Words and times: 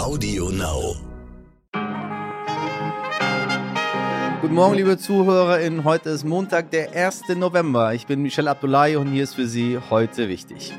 Audio 0.00 0.48
Now. 0.48 0.96
Guten 4.40 4.54
Morgen, 4.54 4.74
liebe 4.76 4.96
ZuhörerInnen. 4.96 5.84
Heute 5.84 6.08
ist 6.08 6.24
Montag, 6.24 6.70
der 6.70 6.92
1. 6.94 7.28
November. 7.36 7.92
Ich 7.92 8.06
bin 8.06 8.22
Michel 8.22 8.48
Abdullahi 8.48 8.96
und 8.96 9.12
hier 9.12 9.24
ist 9.24 9.34
für 9.34 9.46
Sie 9.46 9.78
heute 9.90 10.30
wichtig. 10.30 10.72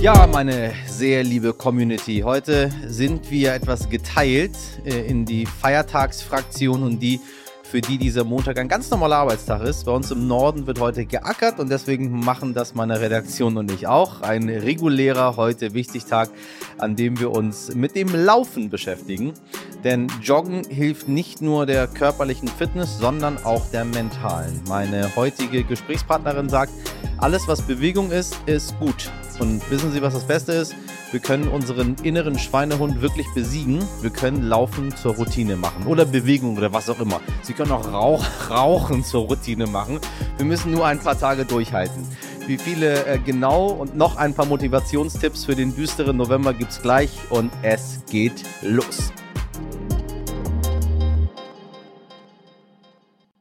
Ja, 0.00 0.26
meine 0.26 0.72
sehr 0.86 1.22
liebe 1.22 1.52
Community, 1.52 2.22
heute 2.24 2.70
sind 2.86 3.30
wir 3.30 3.52
etwas 3.52 3.90
geteilt 3.90 4.56
äh, 4.86 5.06
in 5.06 5.26
die 5.26 5.44
Feiertagsfraktion 5.44 6.82
und 6.82 7.00
die 7.00 7.20
für 7.68 7.82
die 7.82 7.98
dieser 7.98 8.24
Montag 8.24 8.58
ein 8.58 8.68
ganz 8.68 8.90
normaler 8.90 9.16
Arbeitstag 9.16 9.62
ist. 9.62 9.84
Bei 9.84 9.92
uns 9.92 10.10
im 10.10 10.26
Norden 10.26 10.66
wird 10.66 10.80
heute 10.80 11.04
geackert 11.04 11.60
und 11.60 11.70
deswegen 11.70 12.10
machen 12.20 12.54
das 12.54 12.74
meine 12.74 12.98
Redaktion 13.00 13.58
und 13.58 13.70
ich 13.70 13.86
auch. 13.86 14.22
Ein 14.22 14.48
regulärer 14.48 15.36
heute 15.36 15.74
wichtig 15.74 16.06
Tag, 16.06 16.30
an 16.78 16.96
dem 16.96 17.20
wir 17.20 17.30
uns 17.30 17.74
mit 17.74 17.94
dem 17.94 18.08
Laufen 18.14 18.70
beschäftigen. 18.70 19.34
Denn 19.84 20.10
Joggen 20.22 20.64
hilft 20.64 21.08
nicht 21.08 21.42
nur 21.42 21.66
der 21.66 21.86
körperlichen 21.86 22.48
Fitness, 22.48 22.98
sondern 22.98 23.36
auch 23.44 23.70
der 23.70 23.84
mentalen. 23.84 24.62
Meine 24.66 25.14
heutige 25.14 25.62
Gesprächspartnerin 25.62 26.48
sagt, 26.48 26.72
alles 27.18 27.46
was 27.48 27.60
Bewegung 27.62 28.10
ist, 28.10 28.34
ist 28.46 28.78
gut. 28.78 29.10
Und 29.38 29.70
wissen 29.70 29.92
Sie, 29.92 30.02
was 30.02 30.14
das 30.14 30.26
Beste 30.26 30.52
ist? 30.52 30.74
Wir 31.12 31.20
können 31.20 31.48
unseren 31.48 31.94
inneren 32.02 32.38
Schweinehund 32.38 33.00
wirklich 33.00 33.26
besiegen. 33.34 33.82
Wir 34.02 34.10
können 34.10 34.42
Laufen 34.42 34.94
zur 34.96 35.14
Routine 35.14 35.56
machen 35.56 35.86
oder 35.86 36.04
Bewegung 36.04 36.56
oder 36.56 36.72
was 36.72 36.90
auch 36.90 36.98
immer. 36.98 37.20
Sie 37.42 37.52
können 37.52 37.70
auch 37.70 37.90
Rauch, 37.92 38.24
Rauchen 38.50 39.04
zur 39.04 39.26
Routine 39.26 39.66
machen. 39.66 40.00
Wir 40.36 40.44
müssen 40.44 40.72
nur 40.72 40.86
ein 40.86 40.98
paar 40.98 41.18
Tage 41.18 41.44
durchhalten. 41.44 42.06
Wie 42.48 42.58
viele 42.58 43.06
äh, 43.06 43.18
genau 43.18 43.68
und 43.68 43.96
noch 43.96 44.16
ein 44.16 44.34
paar 44.34 44.46
Motivationstipps 44.46 45.44
für 45.44 45.54
den 45.54 45.74
düsteren 45.74 46.16
November 46.16 46.52
gibt 46.52 46.72
es 46.72 46.82
gleich 46.82 47.10
und 47.30 47.52
es 47.62 48.02
geht 48.10 48.42
los. 48.62 49.12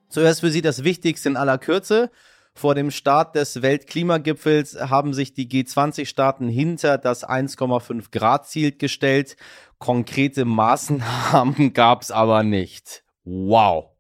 Zuerst 0.10 0.42
für 0.42 0.52
Sie 0.52 0.62
das 0.62 0.84
Wichtigste 0.84 1.30
in 1.30 1.38
aller 1.38 1.58
Kürze. 1.58 2.12
Vor 2.58 2.74
dem 2.74 2.90
Start 2.90 3.36
des 3.36 3.62
Weltklimagipfels 3.62 4.80
haben 4.90 5.14
sich 5.14 5.32
die 5.32 5.48
G20-Staaten 5.48 6.50
hinter 6.50 6.98
das 6.98 7.24
1,5 7.24 8.10
Grad 8.10 8.48
Ziel 8.48 8.76
gestellt. 8.76 9.38
Konkrete 9.78 10.44
Maßnahmen 10.44 11.74
gab 11.76 12.02
es 12.02 12.10
aber 12.10 12.42
nicht. 12.42 13.04
Wow. 13.26 13.92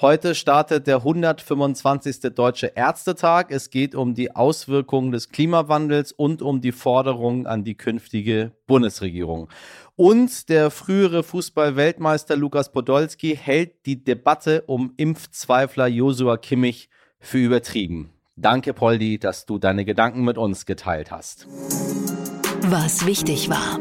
Heute 0.00 0.36
startet 0.36 0.86
der 0.86 0.98
125. 0.98 2.32
Deutsche 2.32 2.68
Ärztetag. 2.76 3.50
Es 3.50 3.70
geht 3.70 3.96
um 3.96 4.14
die 4.14 4.36
Auswirkungen 4.36 5.10
des 5.10 5.30
Klimawandels 5.30 6.12
und 6.12 6.42
um 6.42 6.60
die 6.60 6.70
Forderungen 6.70 7.48
an 7.48 7.64
die 7.64 7.76
künftige 7.76 8.52
Bundesregierung. 8.68 9.48
Und 9.96 10.48
der 10.48 10.70
frühere 10.70 11.24
Fußball-Weltmeister 11.24 12.36
Lukas 12.36 12.70
Podolski 12.70 13.36
hält 13.36 13.84
die 13.84 14.04
Debatte 14.04 14.62
um 14.68 14.94
Impfzweifler 14.96 15.88
Josua 15.88 16.36
Kimmich 16.36 16.88
für 17.20 17.38
übertrieben. 17.38 18.10
Danke, 18.36 18.72
Poldi, 18.72 19.18
dass 19.18 19.46
du 19.46 19.58
deine 19.58 19.84
Gedanken 19.84 20.24
mit 20.24 20.38
uns 20.38 20.66
geteilt 20.66 21.10
hast. 21.10 21.46
Was 22.62 23.06
wichtig 23.06 23.50
war. 23.50 23.78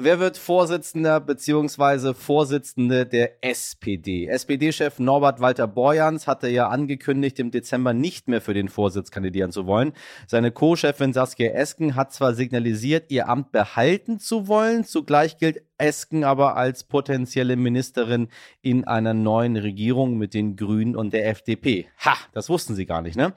Wer 0.00 0.20
wird 0.20 0.38
Vorsitzender 0.38 1.18
bzw. 1.18 2.14
Vorsitzende 2.14 3.04
der 3.04 3.44
SPD? 3.44 4.28
SPD-Chef 4.28 5.00
Norbert 5.00 5.40
Walter 5.40 5.66
Borjans 5.66 6.28
hatte 6.28 6.46
ja 6.48 6.68
angekündigt, 6.68 7.40
im 7.40 7.50
Dezember 7.50 7.92
nicht 7.92 8.28
mehr 8.28 8.40
für 8.40 8.54
den 8.54 8.68
Vorsitz 8.68 9.10
kandidieren 9.10 9.50
zu 9.50 9.66
wollen. 9.66 9.92
Seine 10.28 10.52
Co-Chefin 10.52 11.12
Saskia 11.12 11.50
Esken 11.50 11.96
hat 11.96 12.12
zwar 12.12 12.34
signalisiert, 12.34 13.10
ihr 13.10 13.28
Amt 13.28 13.50
behalten 13.50 14.20
zu 14.20 14.46
wollen, 14.46 14.84
zugleich 14.84 15.36
gilt 15.38 15.62
Esken 15.78 16.24
aber 16.24 16.56
als 16.56 16.84
potenzielle 16.84 17.56
Ministerin 17.56 18.28
in 18.60 18.86
einer 18.86 19.14
neuen 19.14 19.56
Regierung 19.56 20.18
mit 20.18 20.34
den 20.34 20.56
Grünen 20.56 20.96
und 20.96 21.12
der 21.12 21.28
FDP. 21.28 21.86
Ha, 22.04 22.16
das 22.32 22.48
wussten 22.48 22.74
sie 22.74 22.86
gar 22.86 23.02
nicht, 23.02 23.16
ne? 23.16 23.32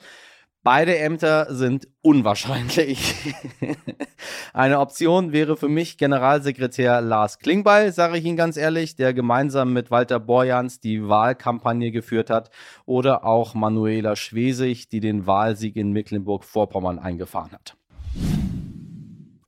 Beide 0.64 0.96
Ämter 0.96 1.48
sind 1.56 1.88
unwahrscheinlich. 2.04 3.16
Eine 4.54 4.80
Option 4.80 5.32
wäre 5.32 5.58
für 5.58 5.70
mich 5.70 5.98
Generalsekretär 5.98 7.02
Lars 7.02 7.40
Klingbeil, 7.40 7.92
sage 7.92 8.20
ich 8.20 8.26
Ihnen 8.26 8.38
ganz 8.38 8.58
ehrlich, 8.58 8.96
der 8.96 9.16
gemeinsam 9.16 9.74
mit 9.74 9.90
Walter 9.90 10.20
Borjans 10.20 10.80
die 10.80 11.08
Wahlkampagne 11.08 11.92
geführt 11.92 12.30
hat, 12.30 12.52
oder 12.86 13.26
auch 13.26 13.56
Manuela 13.56 14.16
Schwesig, 14.16 14.88
die 14.90 15.00
den 15.00 15.26
Wahlsieg 15.26 15.76
in 15.78 15.94
Mecklenburg-Vorpommern 15.94 17.00
eingefahren 17.00 17.54
hat. 17.54 17.76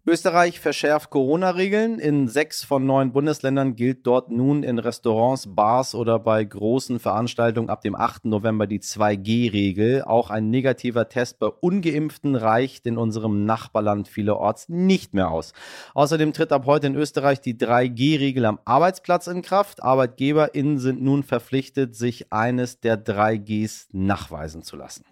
Österreich 0.06 0.60
verschärft 0.60 1.12
Corona-Regeln. 1.12 1.98
In 1.98 2.28
sechs 2.28 2.66
von 2.66 2.86
neun 2.86 3.14
Bundesländern 3.14 3.78
gilt 3.78 4.06
dort 4.06 4.30
nun 4.30 4.62
in 4.62 4.78
Restaurants, 4.78 5.56
Bars 5.56 5.96
oder 5.96 6.20
bei 6.20 6.44
großen 6.44 7.00
Veranstaltungen 7.00 7.70
ab 7.70 7.80
dem 7.80 7.96
8. 7.96 8.26
November 8.26 8.68
die 8.68 8.82
2G-Regel. 8.82 10.02
Auch 10.02 10.30
ein 10.30 10.50
negativer 10.50 11.08
Test 11.08 11.40
bei 11.40 11.48
Ungeimpften 11.48 12.36
reicht 12.36 12.86
in 12.86 12.98
unserem 12.98 13.46
Nachbarland 13.46 14.10
vielerorts 14.10 14.68
nicht 14.68 15.14
mehr 15.14 15.32
aus. 15.32 15.54
Außerdem 15.94 16.34
tritt 16.34 16.52
ab 16.52 16.66
heute 16.66 16.88
in 16.88 16.96
Österreich 16.96 17.40
die 17.40 17.58
3G-Regel 17.58 18.44
am 18.46 18.60
Arbeitsplatz 18.66 19.28
in 19.28 19.42
Kraft. 19.42 19.82
ArbeitgeberInnen 19.82 20.80
sind 20.80 21.02
nun 21.02 21.24
verpflichtet, 21.24 21.96
sich 21.96 22.34
eines 22.34 22.82
der 22.82 23.02
3Gs 23.02 23.88
nachweisen 23.94 24.64
zu 24.64 24.76
lassen. 24.76 25.06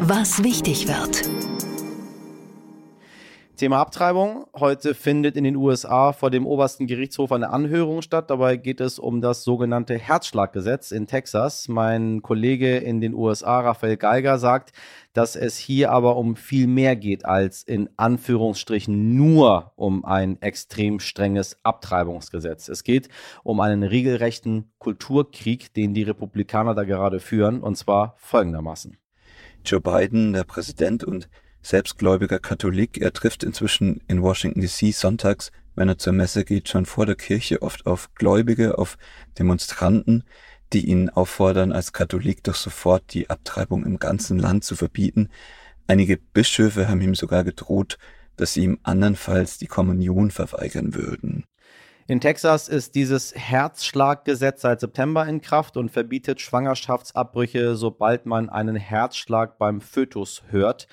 Was 0.00 0.44
wichtig 0.44 0.86
wird. 0.86 1.43
Thema 3.56 3.78
Abtreibung. 3.78 4.46
Heute 4.52 4.94
findet 4.94 5.36
in 5.36 5.44
den 5.44 5.54
USA 5.54 6.12
vor 6.12 6.30
dem 6.30 6.44
obersten 6.44 6.88
Gerichtshof 6.88 7.30
eine 7.30 7.50
Anhörung 7.50 8.02
statt. 8.02 8.28
Dabei 8.28 8.56
geht 8.56 8.80
es 8.80 8.98
um 8.98 9.20
das 9.20 9.44
sogenannte 9.44 9.96
Herzschlaggesetz 9.96 10.90
in 10.90 11.06
Texas. 11.06 11.68
Mein 11.68 12.20
Kollege 12.20 12.78
in 12.78 13.00
den 13.00 13.14
USA, 13.14 13.60
Raphael 13.60 13.96
Geiger, 13.96 14.38
sagt, 14.38 14.72
dass 15.12 15.36
es 15.36 15.56
hier 15.56 15.92
aber 15.92 16.16
um 16.16 16.34
viel 16.34 16.66
mehr 16.66 16.96
geht 16.96 17.24
als 17.24 17.62
in 17.62 17.88
Anführungsstrichen 17.96 19.14
nur 19.14 19.72
um 19.76 20.04
ein 20.04 20.42
extrem 20.42 20.98
strenges 20.98 21.56
Abtreibungsgesetz. 21.62 22.68
Es 22.68 22.82
geht 22.82 23.08
um 23.44 23.60
einen 23.60 23.84
regelrechten 23.84 24.72
Kulturkrieg, 24.78 25.72
den 25.74 25.94
die 25.94 26.02
Republikaner 26.02 26.74
da 26.74 26.82
gerade 26.82 27.20
führen, 27.20 27.60
und 27.60 27.76
zwar 27.76 28.14
folgendermaßen. 28.18 28.96
Joe 29.64 29.80
Biden, 29.80 30.32
der 30.32 30.44
Präsident 30.44 31.04
und 31.04 31.28
selbstgläubiger 31.64 32.38
Katholik. 32.38 32.98
Er 32.98 33.12
trifft 33.12 33.42
inzwischen 33.42 34.00
in 34.06 34.22
Washington 34.22 34.60
DC 34.60 34.94
sonntags, 34.94 35.50
wenn 35.74 35.88
er 35.88 35.98
zur 35.98 36.12
Messe 36.12 36.44
geht, 36.44 36.68
schon 36.68 36.86
vor 36.86 37.06
der 37.06 37.16
Kirche 37.16 37.62
oft 37.62 37.86
auf 37.86 38.14
Gläubige, 38.14 38.78
auf 38.78 38.96
Demonstranten, 39.38 40.24
die 40.72 40.86
ihn 40.86 41.08
auffordern, 41.10 41.72
als 41.72 41.92
Katholik 41.92 42.44
doch 42.44 42.54
sofort 42.54 43.12
die 43.14 43.30
Abtreibung 43.30 43.84
im 43.84 43.98
ganzen 43.98 44.38
Land 44.38 44.64
zu 44.64 44.76
verbieten. 44.76 45.30
Einige 45.86 46.16
Bischöfe 46.16 46.88
haben 46.88 47.00
ihm 47.00 47.14
sogar 47.14 47.44
gedroht, 47.44 47.98
dass 48.36 48.54
sie 48.54 48.64
ihm 48.64 48.78
andernfalls 48.82 49.58
die 49.58 49.66
Kommunion 49.66 50.30
verweigern 50.30 50.94
würden. 50.94 51.43
In 52.06 52.20
Texas 52.20 52.68
ist 52.68 52.94
dieses 52.96 53.34
Herzschlaggesetz 53.34 54.60
seit 54.60 54.80
September 54.80 55.26
in 55.26 55.40
Kraft 55.40 55.78
und 55.78 55.90
verbietet 55.90 56.38
Schwangerschaftsabbrüche, 56.38 57.76
sobald 57.76 58.26
man 58.26 58.50
einen 58.50 58.76
Herzschlag 58.76 59.56
beim 59.56 59.80
Fötus 59.80 60.42
hört. 60.50 60.86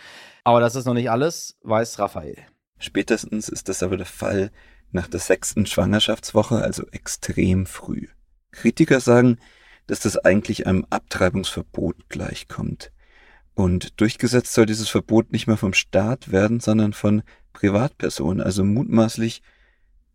Aber 0.46 0.62
das 0.62 0.78
ist 0.78 0.86
noch 0.86 0.94
nicht 0.94 1.12
alles, 1.12 1.58
weiß 1.64 2.00
Raphael. 2.00 2.38
Spätestens 2.80 3.50
ist 3.50 3.68
das 3.68 3.84
aber 3.84 3.98
der 3.98 4.06
Fall 4.06 4.52
nach 4.92 5.08
der 5.08 5.20
sechsten 5.20 5.66
Schwangerschaftswoche, 5.66 6.62
also 6.62 6.88
extrem 6.92 7.66
früh. 7.66 8.08
Kritiker 8.52 9.02
sagen, 9.02 9.38
dass 9.88 10.00
das 10.00 10.18
eigentlich 10.18 10.66
einem 10.66 10.86
Abtreibungsverbot 10.90 12.08
gleichkommt. 12.08 12.94
Und 13.54 14.00
durchgesetzt 14.00 14.54
soll 14.54 14.66
dieses 14.66 14.88
Verbot 14.88 15.34
nicht 15.34 15.46
mehr 15.46 15.58
vom 15.58 15.74
Staat 15.74 16.32
werden, 16.32 16.62
sondern 16.62 16.94
von 16.94 17.22
Privatpersonen, 17.52 18.41
also 18.41 18.64
mutmaßlich 18.64 19.41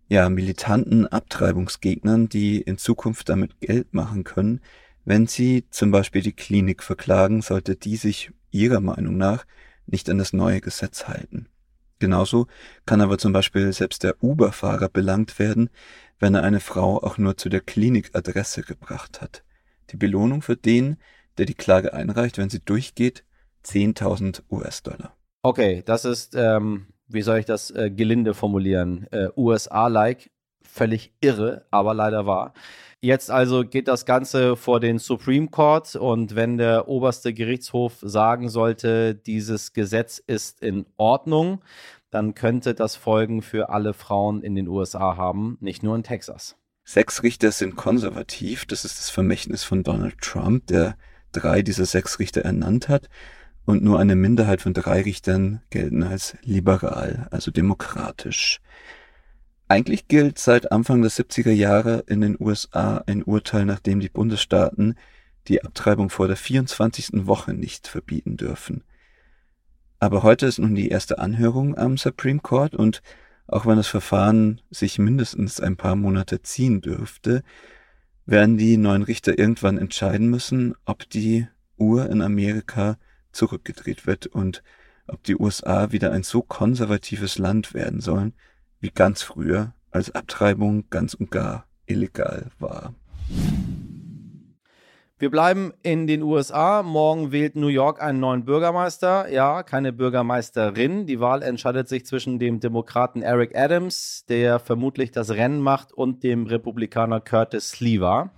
ja 0.09 0.29
militanten 0.29 1.07
Abtreibungsgegnern, 1.07 2.29
die 2.29 2.61
in 2.61 2.79
Zukunft 2.79 3.29
damit 3.29 3.61
Geld 3.61 3.95
machen 3.95 4.25
können, 4.25 4.61
wenn 5.05 5.27
sie 5.27 5.67
zum 5.71 5.91
Beispiel 5.91 6.23
die 6.23 6.33
Klinik 6.33 6.83
verklagen, 6.83 7.43
sollte 7.43 7.77
die 7.77 7.97
sich 7.97 8.31
ihrer 8.51 8.81
Meinung 8.81 9.17
nach 9.17 9.47
nicht 9.87 10.11
an 10.11 10.19
das 10.19 10.33
neue 10.33 10.61
Gesetz 10.61 11.07
halten. 11.07 11.49
Genauso 11.99 12.47
kann 12.85 13.01
aber 13.01 13.17
zum 13.17 13.33
Beispiel 13.33 13.73
selbst 13.73 14.03
der 14.03 14.23
Uber-Fahrer 14.23 14.89
belangt 14.89 15.39
werden, 15.39 15.71
wenn 16.19 16.35
er 16.35 16.43
eine 16.43 16.61
Frau 16.61 17.03
auch 17.03 17.19
nur 17.19 17.37
zu 17.37 17.49
der 17.49 17.61
Klinikadresse 17.61 18.63
gebracht 18.63 19.21
hat. 19.21 19.45
Die 19.91 19.97
Belohnung 19.97 20.43
für 20.43 20.57
den, 20.57 20.97
der 21.39 21.47
die 21.47 21.55
Klage 21.55 21.95
einreicht, 21.95 22.39
wenn 22.39 22.51
sie 22.51 22.61
durchgeht, 22.61 23.25
10.000 23.65 24.43
US-Dollar. 24.51 25.17
Okay, 25.43 25.83
das 25.87 26.05
ist, 26.05 26.35
ähm, 26.35 26.89
wie 27.09 27.23
soll 27.23 27.39
ich 27.39 27.47
das 27.47 27.71
äh, 27.71 27.91
gelinde 27.91 28.35
formulieren, 28.35 29.07
äh, 29.11 29.29
USA-like 29.37 30.31
völlig 30.63 31.13
irre, 31.21 31.65
aber 31.71 31.95
leider 31.95 32.27
wahr. 32.27 32.53
Jetzt 33.01 33.31
also 33.31 33.65
geht 33.65 33.89
das 33.89 34.05
Ganze 34.05 34.57
vor 34.57 34.81
den 34.81 34.99
Supreme 34.99 35.49
Court 35.49 35.97
und 35.97 36.35
wenn 36.35 36.59
der 36.59 36.89
oberste 36.89 37.33
Gerichtshof 37.33 37.99
sagen 38.03 38.49
sollte, 38.49 39.15
dieses 39.15 39.73
Gesetz 39.73 40.19
ist 40.19 40.63
in 40.63 40.87
Ordnung, 40.97 41.63
dann 42.11 42.35
könnte 42.35 42.75
das 42.75 42.97
Folgen 42.97 43.43
für 43.43 43.69
alle 43.69 43.93
Frauen 43.93 44.43
in 44.43 44.55
den 44.55 44.69
USA 44.69 45.17
haben, 45.17 45.57
nicht 45.61 45.83
nur 45.83 45.95
in 45.95 46.03
Texas. 46.03 46.57
Sechs 46.85 47.23
Richter 47.23 47.53
sind 47.53 47.77
konservativ, 47.77 48.65
das 48.65 48.85
ist 48.85 48.99
das 48.99 49.11
Vermächtnis 49.11 49.65
von 49.65 49.83
Donald 49.83 50.19
Trump, 50.21 50.67
der 50.69 50.97
drei 51.33 51.63
dieser 51.63 51.85
sechs 51.85 52.19
Richter 52.19 52.43
ernannt 52.43 52.89
hat 52.89 53.09
und 53.67 53.83
nur 53.83 53.99
eine 53.99 54.17
Minderheit 54.17 54.63
von 54.63 54.73
drei 54.73 55.03
Richtern 55.03 55.61
gelten 55.71 56.03
als 56.03 56.37
liberal, 56.43 57.29
also 57.31 57.51
demokratisch. 57.51 58.61
Eigentlich 59.69 60.07
gilt 60.07 60.39
seit 60.39 60.71
Anfang 60.71 61.03
der 61.03 61.11
70er 61.11 61.51
Jahre 61.51 62.05
in 62.07 62.21
den 62.21 62.37
USA 62.39 63.03
ein 63.07 63.25
Urteil, 63.25 63.65
nachdem 63.65 63.99
die 63.99 64.09
Bundesstaaten 64.09 64.95
die 65.49 65.65
Abtreibung 65.65 66.09
vor 66.09 66.29
der 66.29 66.37
24. 66.37 67.27
Woche 67.27 67.53
nicht 67.53 67.89
verbieten 67.89 68.37
dürfen. 68.37 68.85
Aber 69.99 70.23
heute 70.23 70.47
ist 70.47 70.59
nun 70.59 70.75
die 70.75 70.89
erste 70.89 71.19
Anhörung 71.19 71.77
am 71.77 71.97
Supreme 71.97 72.41
Court 72.41 72.77
und 72.77 73.03
auch 73.49 73.67
wenn 73.67 73.77
das 73.77 73.89
Verfahren 73.89 74.61
sich 74.71 74.99
mindestens 74.99 75.61
ein 75.61 75.77
paar 75.77 75.97
Monate 75.97 76.43
ziehen 76.43 76.81
dürfte, 76.81 77.43
werden 78.27 78.57
die 78.57 78.77
neuen 78.77 79.03
Richter 79.03 79.39
irgendwann 79.39 79.79
entscheiden 79.79 80.29
müssen, 80.29 80.75
ob 80.85 81.09
die 81.11 81.47
Uhr 81.77 82.09
in 82.11 82.23
Amerika 82.23 82.99
zurückgedreht 83.37 84.07
wird 84.07 84.27
und 84.27 84.63
ob 85.07 85.23
die 85.23 85.37
USA 85.37 85.93
wieder 85.93 86.13
ein 86.13 86.25
so 86.25 86.43
konservatives 86.43 87.39
Land 87.39 87.75
werden 87.75 88.01
sollen, 88.01 88.35
wie 88.81 88.91
ganz 88.91 89.23
früher, 89.23 89.75
als 89.91 90.15
Abtreibung 90.15 90.85
ganz 90.91 91.15
und 91.15 91.31
gar 91.31 91.67
illegal 91.87 92.51
war. 92.59 92.95
Wir 95.19 95.31
bleiben 95.31 95.73
in 95.83 96.07
den 96.07 96.23
USA. 96.23 96.83
Morgen 96.83 97.33
wählt 97.33 97.57
New 97.57 97.69
York 97.69 98.03
einen 98.03 98.21
neuen 98.21 98.45
Bürgermeister. 98.45 99.31
Ja, 99.31 99.63
keine 99.63 99.95
Bürgermeisterin. 99.95 101.07
Die 101.07 101.21
Wahl 101.21 101.43
entscheidet 101.43 101.89
sich 101.89 102.05
zwischen 102.05 102.39
dem 102.39 102.61
Demokraten 102.61 103.23
Eric 103.23 103.57
Adams, 103.57 104.27
der 104.29 104.59
vermutlich 104.59 105.13
das 105.13 105.31
Rennen 105.31 105.61
macht, 105.61 105.95
und 105.95 106.23
dem 106.23 106.47
Republikaner 106.47 107.21
Curtis 107.21 107.71
Sliwa. 107.71 108.31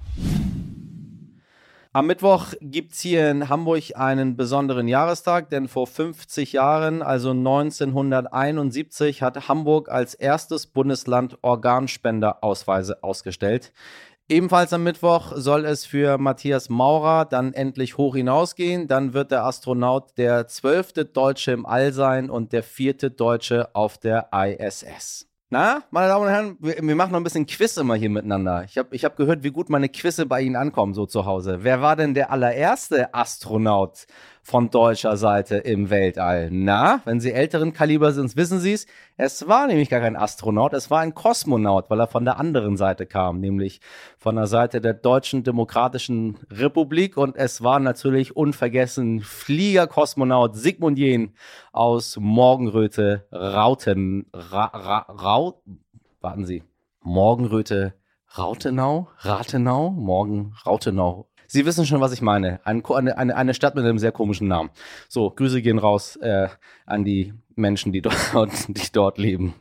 Am 1.95 2.07
Mittwoch 2.07 2.53
gibt 2.61 2.93
es 2.93 3.01
hier 3.01 3.31
in 3.31 3.49
Hamburg 3.49 3.97
einen 3.97 4.37
besonderen 4.37 4.89
Jahrestag, 4.89 5.49
denn 5.49 5.69
vor 5.69 5.87
50 5.87 6.53
Jahren, 6.53 7.01
also 7.01 7.31
1971, 7.31 9.23
hat 9.23 9.49
Hamburg 9.49 9.89
als 9.89 10.13
erstes 10.13 10.67
Bundesland 10.67 11.39
Organspenderausweise 11.41 13.03
ausgestellt. 13.03 13.73
Ebenfalls 14.29 14.75
am 14.75 14.85
Mittwoch 14.85 15.33
soll 15.37 15.65
es 15.65 15.87
für 15.87 16.19
Matthias 16.19 16.69
Maurer 16.69 17.25
dann 17.25 17.55
endlich 17.55 17.97
hoch 17.97 18.15
hinausgehen. 18.15 18.87
Dann 18.87 19.15
wird 19.15 19.31
der 19.31 19.45
Astronaut 19.45 20.19
der 20.19 20.47
zwölfte 20.47 21.07
Deutsche 21.07 21.53
im 21.53 21.65
All 21.65 21.95
sein 21.95 22.29
und 22.29 22.53
der 22.53 22.63
vierte 22.63 23.11
Deutsche 23.11 23.75
auf 23.75 23.97
der 23.97 24.29
ISS. 24.35 25.28
Na, 25.51 25.83
meine 25.91 26.09
Damen 26.09 26.27
und 26.27 26.31
Herren, 26.31 26.57
wir, 26.61 26.77
wir, 26.83 26.95
machen 26.95 27.13
noch 27.13 27.21
ein 27.21 27.25
bisschen 27.25 27.47
Quiz 27.47 27.79
immer 27.79 27.95
hier 27.95 28.11
miteinander. 28.11 28.65
Ich 28.65 28.77
habe 28.77 28.95
ich 28.95 29.03
hab 29.03 29.17
gehört, 29.17 29.43
wie 29.45 29.51
gut 29.51 29.71
meine 29.71 29.89
Quizze 29.89 30.27
bei 30.27 30.43
Ihnen 30.43 30.57
ankommen, 30.57 30.93
so 30.93 31.07
zu 31.07 31.25
Hause. 31.25 31.61
Wer 31.63 31.81
war 31.81 31.97
denn 31.97 32.13
der 32.13 32.31
allererste 32.31 33.15
Astronaut 33.15 34.07
von 34.49 34.71
deutscher 34.71 35.19
Seite 35.19 35.57
im 35.59 35.91
Weltall. 35.91 36.49
Na, 36.51 37.03
wenn 37.05 37.21
Sie 37.21 37.33
älteren 37.33 37.75
Kaliber 37.75 38.13
sind, 38.13 38.35
wissen 38.35 38.61
Sie 38.61 38.73
es. 38.73 38.87
Es 39.19 39.47
war 39.47 39.67
nämlich 39.67 39.91
gar 39.91 40.01
kein 40.01 40.17
Astronaut, 40.17 40.73
es 40.73 40.91
war 40.91 41.01
ein 41.01 41.13
Kosmonaut, 41.15 41.91
weil 41.91 42.01
er 42.01 42.07
von 42.07 42.25
der 42.25 42.39
anderen 42.39 42.79
Seite 42.79 43.05
kam, 43.05 43.41
nämlich 43.41 43.83
von 44.17 44.37
der 44.37 44.47
Seite 44.47 44.81
der 44.81 44.95
Deutschen 44.95 45.45
Demokratischen 45.45 46.39
Republik. 46.51 47.19
Und 47.19 47.37
es 47.37 47.63
war 47.63 47.79
natürlich 47.79 48.37
unvergessen 48.37 49.21
Fliegerkosmonaut 49.21 50.57
Sigmund 50.57 50.99
Jähn 50.99 51.35
aus 51.73 52.17
Morgenröte 52.19 53.27
Rauten. 53.31 54.31
Ra, 54.33 54.65
Ra, 54.65 54.99
Raut, 55.13 55.57
warten 56.23 56.47
Sie. 56.47 56.63
Morgenröte 57.03 57.93
Rautenau? 58.39 59.09
Ratenau? 59.19 59.91
Morgen 59.91 60.55
Rautenau. 60.65 61.29
Sie 61.51 61.65
wissen 61.65 61.87
schon, 61.87 62.03
was 62.03 62.13
ich 62.13 62.21
meine. 62.21 62.61
Ein, 62.65 62.85
eine, 62.85 63.35
eine 63.35 63.55
Stadt 63.55 63.75
mit 63.75 63.83
einem 63.83 63.99
sehr 63.99 64.13
komischen 64.13 64.49
Namen. 64.49 64.69
So, 65.09 65.31
Grüße 65.31 65.63
gehen 65.63 65.79
raus 65.79 66.17
äh, 66.17 66.49
an 66.85 67.05
die 67.05 67.33
Menschen, 67.57 67.91
die 67.91 68.03
dort, 68.03 68.17
die 68.69 68.93
dort 68.93 69.17
leben. 69.17 69.55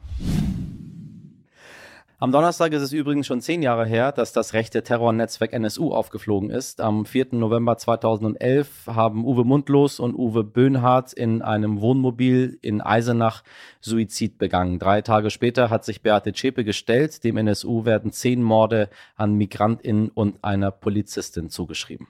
Am 2.20 2.32
Donnerstag 2.32 2.74
ist 2.74 2.82
es 2.82 2.94
übrigens 2.94 3.28
schon 3.28 3.42
zehn 3.42 3.62
Jahre 3.62 3.86
her, 3.86 4.12
dass 4.12 4.34
das 4.34 4.54
rechte 4.54 4.82
Terrornetzwerk 4.82 5.54
NSU 5.54 5.94
aufgeflogen 5.94 6.50
ist. 6.50 6.82
Am 6.82 7.06
4. 7.06 7.28
November 7.34 7.78
2011 7.78 8.88
haben 8.88 9.24
Uwe 9.24 9.44
Mundlos 9.44 10.00
und 10.00 10.16
Uwe 10.16 10.44
Böhnhardt 10.44 11.14
in 11.14 11.44
einem 11.44 11.80
Wohnmobil 11.80 12.58
in 12.64 12.82
Eisenach 12.82 13.44
Suizid 13.82 14.40
begangen. 14.40 14.80
Drei 14.80 15.04
Tage 15.04 15.30
später 15.30 15.70
hat 15.70 15.86
sich 15.86 16.02
Beate 16.02 16.34
Zschäpe 16.34 16.64
gestellt. 16.64 17.24
Dem 17.24 17.38
NSU 17.38 17.86
werden 17.86 18.12
zehn 18.12 18.42
Morde 18.42 18.90
an 19.16 19.36
MigrantInnen 19.36 20.10
und 20.10 20.44
einer 20.44 20.72
Polizistin 20.72 21.52
zugeschrieben. 21.52 22.08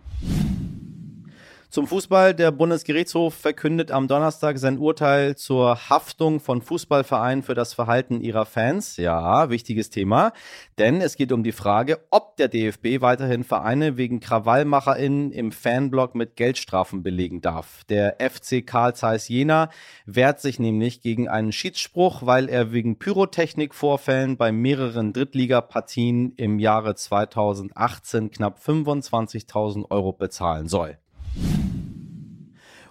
Zum 1.70 1.86
Fußball. 1.86 2.34
Der 2.34 2.52
Bundesgerichtshof 2.52 3.34
verkündet 3.34 3.92
am 3.92 4.08
Donnerstag 4.08 4.58
sein 4.58 4.78
Urteil 4.78 5.36
zur 5.36 5.90
Haftung 5.90 6.40
von 6.40 6.62
Fußballvereinen 6.62 7.44
für 7.44 7.56
das 7.56 7.74
Verhalten 7.74 8.22
ihrer 8.22 8.46
Fans. 8.46 8.96
Ja, 8.96 9.50
wichtiges 9.50 9.90
Thema. 9.90 10.32
Denn 10.78 11.02
es 11.02 11.18
geht 11.18 11.34
um 11.34 11.44
die 11.44 11.52
Frage, 11.52 12.00
ob 12.10 12.38
der 12.38 12.48
DFB 12.48 13.02
weiterhin 13.02 13.44
Vereine 13.44 13.98
wegen 13.98 14.22
KrawallmacherInnen 14.22 15.34
im 15.34 15.52
Fanblock 15.52 16.16
mit 16.16 16.38
Geldstrafen 16.38 17.04
belegen 17.04 17.42
darf. 17.42 17.84
Der 17.90 18.16
FC 18.22 18.66
Karl 18.66 18.96
Zeiss 18.96 19.28
Jena 19.28 19.70
wehrt 20.06 20.40
sich 20.40 20.60
nämlich 20.60 21.02
gegen 21.02 21.28
einen 21.28 21.52
Schiedsspruch, 21.52 22.26
weil 22.26 22.48
er 22.48 22.72
wegen 22.72 22.98
Pyrotechnikvorfällen 22.98 24.38
bei 24.38 24.54
mehreren 24.54 25.12
Drittligapartien 25.12 26.32
im 26.38 26.60
Jahre 26.60 26.96
2018 26.96 28.32
knapp 28.32 28.60
25.000 28.66 29.92
Euro 29.92 30.14
bezahlen 30.14 30.70
soll. 30.70 30.98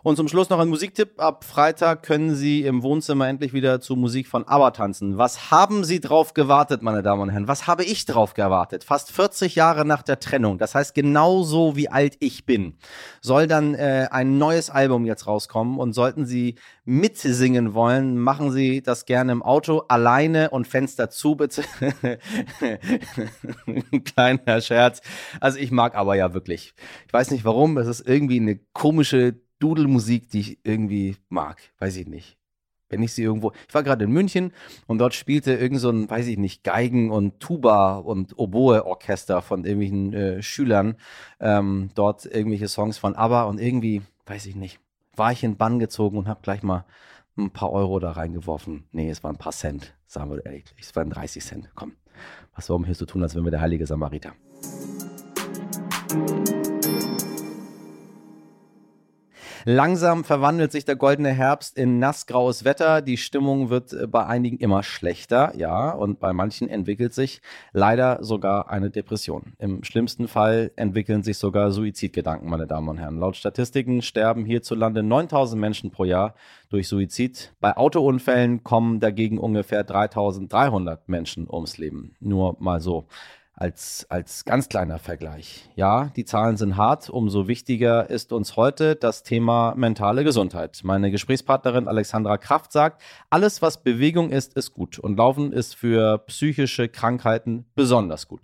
Und 0.06 0.14
zum 0.14 0.28
Schluss 0.28 0.50
noch 0.50 0.60
ein 0.60 0.68
Musiktipp. 0.68 1.20
Ab 1.20 1.42
Freitag 1.42 2.04
können 2.04 2.36
Sie 2.36 2.62
im 2.62 2.84
Wohnzimmer 2.84 3.26
endlich 3.26 3.52
wieder 3.52 3.80
zu 3.80 3.96
Musik 3.96 4.28
von 4.28 4.46
ABBA 4.46 4.70
tanzen. 4.70 5.18
Was 5.18 5.50
haben 5.50 5.82
Sie 5.82 5.98
drauf 5.98 6.32
gewartet, 6.32 6.80
meine 6.80 7.02
Damen 7.02 7.22
und 7.22 7.30
Herren? 7.30 7.48
Was 7.48 7.66
habe 7.66 7.82
ich 7.82 8.04
drauf 8.04 8.32
gewartet? 8.32 8.84
Fast 8.84 9.10
40 9.10 9.56
Jahre 9.56 9.84
nach 9.84 10.02
der 10.02 10.20
Trennung. 10.20 10.58
Das 10.58 10.76
heißt, 10.76 10.94
genauso 10.94 11.74
wie 11.74 11.88
alt 11.88 12.18
ich 12.20 12.46
bin, 12.46 12.76
soll 13.20 13.48
dann 13.48 13.74
äh, 13.74 14.06
ein 14.08 14.38
neues 14.38 14.70
Album 14.70 15.06
jetzt 15.06 15.26
rauskommen. 15.26 15.80
Und 15.80 15.92
sollten 15.92 16.24
Sie 16.24 16.54
mitsingen 16.84 17.74
wollen, 17.74 18.16
machen 18.16 18.52
Sie 18.52 18.82
das 18.82 19.06
gerne 19.06 19.32
im 19.32 19.42
Auto, 19.42 19.86
alleine 19.88 20.50
und 20.50 20.68
Fenster 20.68 21.10
zu, 21.10 21.34
bitte. 21.34 21.64
Kleiner 24.04 24.60
Scherz. 24.60 25.00
Also 25.40 25.58
ich 25.58 25.72
mag 25.72 25.96
aber 25.96 26.14
ja 26.14 26.32
wirklich. 26.32 26.74
Ich 27.08 27.12
weiß 27.12 27.32
nicht 27.32 27.44
warum. 27.44 27.76
Es 27.76 27.88
ist 27.88 28.06
irgendwie 28.06 28.38
eine 28.38 28.60
komische 28.72 29.34
Dudelmusik, 29.58 30.30
die 30.30 30.40
ich 30.40 30.58
irgendwie 30.64 31.16
mag. 31.28 31.60
Weiß 31.78 31.96
ich 31.96 32.06
nicht. 32.06 32.36
Wenn 32.88 33.02
ich 33.02 33.12
sie 33.12 33.24
irgendwo. 33.24 33.52
Ich 33.68 33.74
war 33.74 33.82
gerade 33.82 34.04
in 34.04 34.12
München 34.12 34.52
und 34.86 34.98
dort 34.98 35.14
spielte 35.14 35.54
irgend 35.54 35.80
so 35.80 35.90
ein, 35.90 36.08
weiß 36.08 36.28
ich 36.28 36.38
nicht, 36.38 36.62
Geigen 36.62 37.10
und 37.10 37.40
Tuba 37.40 37.96
und 37.96 38.38
Oboe-Orchester 38.38 39.42
von 39.42 39.64
irgendwelchen 39.64 40.12
äh, 40.12 40.42
Schülern. 40.42 40.96
Ähm, 41.40 41.90
dort 41.94 42.26
irgendwelche 42.26 42.68
Songs 42.68 42.98
von 42.98 43.16
ABBA 43.16 43.44
und 43.44 43.60
irgendwie, 43.60 44.02
weiß 44.26 44.46
ich 44.46 44.54
nicht, 44.54 44.78
war 45.16 45.32
ich 45.32 45.42
in 45.42 45.56
Bann 45.56 45.80
gezogen 45.80 46.16
und 46.16 46.28
habe 46.28 46.40
gleich 46.42 46.62
mal 46.62 46.84
ein 47.36 47.50
paar 47.50 47.72
Euro 47.72 47.98
da 47.98 48.12
reingeworfen. 48.12 48.84
Nee, 48.92 49.10
es 49.10 49.24
waren 49.24 49.34
ein 49.34 49.38
paar 49.38 49.52
Cent, 49.52 49.94
sagen 50.06 50.30
wir 50.30 50.44
ehrlich. 50.46 50.64
Es 50.80 50.94
waren 50.94 51.10
30 51.10 51.44
Cent. 51.44 51.70
Komm, 51.74 51.92
was 52.54 52.68
warum 52.68 52.84
hier 52.84 52.94
so 52.94 53.04
tun, 53.04 53.22
als 53.22 53.34
wenn 53.34 53.44
wir 53.44 53.50
der 53.50 53.60
heilige 53.60 53.86
Samariter. 53.86 54.32
Langsam 59.68 60.22
verwandelt 60.22 60.70
sich 60.70 60.84
der 60.84 60.94
goldene 60.94 61.30
Herbst 61.30 61.76
in 61.76 61.98
nassgraues 61.98 62.64
Wetter. 62.64 63.02
Die 63.02 63.16
Stimmung 63.16 63.68
wird 63.68 63.92
äh, 63.92 64.06
bei 64.06 64.24
einigen 64.24 64.58
immer 64.58 64.84
schlechter, 64.84 65.52
ja, 65.56 65.90
und 65.90 66.20
bei 66.20 66.32
manchen 66.32 66.68
entwickelt 66.68 67.12
sich 67.12 67.42
leider 67.72 68.22
sogar 68.22 68.70
eine 68.70 68.90
Depression. 68.90 69.54
Im 69.58 69.82
schlimmsten 69.82 70.28
Fall 70.28 70.70
entwickeln 70.76 71.24
sich 71.24 71.38
sogar 71.38 71.72
Suizidgedanken, 71.72 72.48
meine 72.48 72.68
Damen 72.68 72.88
und 72.88 72.98
Herren. 72.98 73.18
Laut 73.18 73.34
Statistiken 73.34 74.02
sterben 74.02 74.44
hierzulande 74.44 75.02
9000 75.02 75.60
Menschen 75.60 75.90
pro 75.90 76.04
Jahr 76.04 76.36
durch 76.70 76.86
Suizid. 76.86 77.52
Bei 77.58 77.76
Autounfällen 77.76 78.62
kommen 78.62 79.00
dagegen 79.00 79.36
ungefähr 79.36 79.82
3300 79.82 81.08
Menschen 81.08 81.50
ums 81.50 81.76
Leben. 81.76 82.14
Nur 82.20 82.54
mal 82.60 82.80
so 82.80 83.08
als, 83.56 84.06
als 84.10 84.44
ganz 84.44 84.68
kleiner 84.68 84.98
Vergleich. 84.98 85.66
Ja, 85.76 86.10
die 86.14 86.26
Zahlen 86.26 86.58
sind 86.58 86.76
hart. 86.76 87.08
Umso 87.08 87.48
wichtiger 87.48 88.10
ist 88.10 88.34
uns 88.34 88.56
heute 88.56 88.96
das 88.96 89.22
Thema 89.22 89.74
mentale 89.74 90.24
Gesundheit. 90.24 90.80
Meine 90.84 91.10
Gesprächspartnerin 91.10 91.88
Alexandra 91.88 92.36
Kraft 92.36 92.70
sagt, 92.70 93.00
alles, 93.30 93.62
was 93.62 93.82
Bewegung 93.82 94.28
ist, 94.28 94.54
ist 94.58 94.74
gut. 94.74 94.98
Und 94.98 95.16
Laufen 95.16 95.52
ist 95.52 95.74
für 95.74 96.18
psychische 96.26 96.88
Krankheiten 96.88 97.64
besonders 97.74 98.28
gut. 98.28 98.42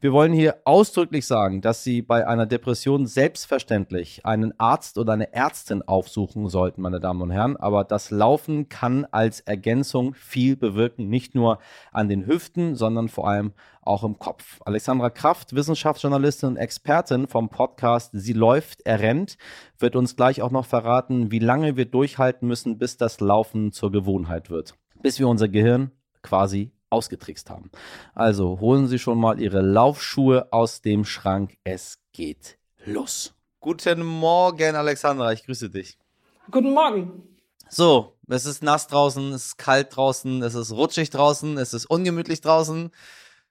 Wir 0.00 0.14
wollen 0.14 0.32
hier 0.32 0.56
ausdrücklich 0.64 1.26
sagen, 1.26 1.60
dass 1.60 1.84
Sie 1.84 2.00
bei 2.00 2.26
einer 2.26 2.46
Depression 2.46 3.06
selbstverständlich 3.06 4.24
einen 4.24 4.58
Arzt 4.58 4.96
oder 4.96 5.12
eine 5.12 5.34
Ärztin 5.34 5.82
aufsuchen 5.82 6.48
sollten, 6.48 6.80
meine 6.80 7.00
Damen 7.00 7.20
und 7.20 7.30
Herren. 7.30 7.58
Aber 7.58 7.84
das 7.84 8.10
Laufen 8.10 8.70
kann 8.70 9.06
als 9.10 9.40
Ergänzung 9.40 10.14
viel 10.14 10.56
bewirken. 10.56 11.10
Nicht 11.10 11.34
nur 11.34 11.58
an 11.92 12.08
den 12.08 12.26
Hüften, 12.26 12.76
sondern 12.76 13.10
vor 13.10 13.28
allem 13.28 13.52
auch 13.86 14.04
im 14.04 14.18
Kopf. 14.18 14.60
Alexandra 14.64 15.10
Kraft, 15.10 15.54
Wissenschaftsjournalistin 15.54 16.50
und 16.50 16.56
Expertin 16.56 17.28
vom 17.28 17.48
Podcast 17.48 18.10
Sie 18.12 18.32
läuft, 18.32 18.82
er 18.84 19.00
rennt, 19.00 19.36
wird 19.78 19.96
uns 19.96 20.16
gleich 20.16 20.42
auch 20.42 20.50
noch 20.50 20.66
verraten, 20.66 21.30
wie 21.30 21.38
lange 21.38 21.76
wir 21.76 21.84
durchhalten 21.84 22.48
müssen, 22.48 22.78
bis 22.78 22.96
das 22.96 23.20
Laufen 23.20 23.72
zur 23.72 23.92
Gewohnheit 23.92 24.50
wird. 24.50 24.74
Bis 25.02 25.18
wir 25.18 25.28
unser 25.28 25.48
Gehirn 25.48 25.90
quasi 26.22 26.72
ausgetrickst 26.90 27.50
haben. 27.50 27.70
Also 28.14 28.60
holen 28.60 28.86
Sie 28.86 28.98
schon 28.98 29.18
mal 29.18 29.40
Ihre 29.40 29.60
Laufschuhe 29.60 30.52
aus 30.52 30.80
dem 30.80 31.04
Schrank. 31.04 31.56
Es 31.64 31.98
geht 32.12 32.58
los. 32.84 33.34
Guten 33.60 34.04
Morgen, 34.04 34.76
Alexandra. 34.76 35.32
Ich 35.32 35.44
grüße 35.44 35.70
dich. 35.70 35.98
Guten 36.50 36.72
Morgen. 36.72 37.22
So, 37.68 38.14
es 38.28 38.46
ist 38.46 38.62
nass 38.62 38.86
draußen, 38.86 39.32
es 39.32 39.46
ist 39.46 39.58
kalt 39.58 39.96
draußen, 39.96 40.42
es 40.42 40.54
ist 40.54 40.72
rutschig 40.72 41.10
draußen, 41.10 41.58
es 41.58 41.74
ist 41.74 41.86
ungemütlich 41.86 42.40
draußen. 42.40 42.90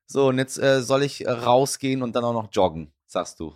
So, 0.06 0.28
und 0.28 0.38
jetzt 0.38 0.58
äh, 0.58 0.82
soll 0.82 1.04
ich 1.04 1.26
äh, 1.26 1.32
rausgehen 1.32 2.02
und 2.02 2.16
dann 2.16 2.24
auch 2.24 2.34
noch 2.34 2.50
joggen, 2.52 2.92
sagst 3.06 3.40
du. 3.40 3.54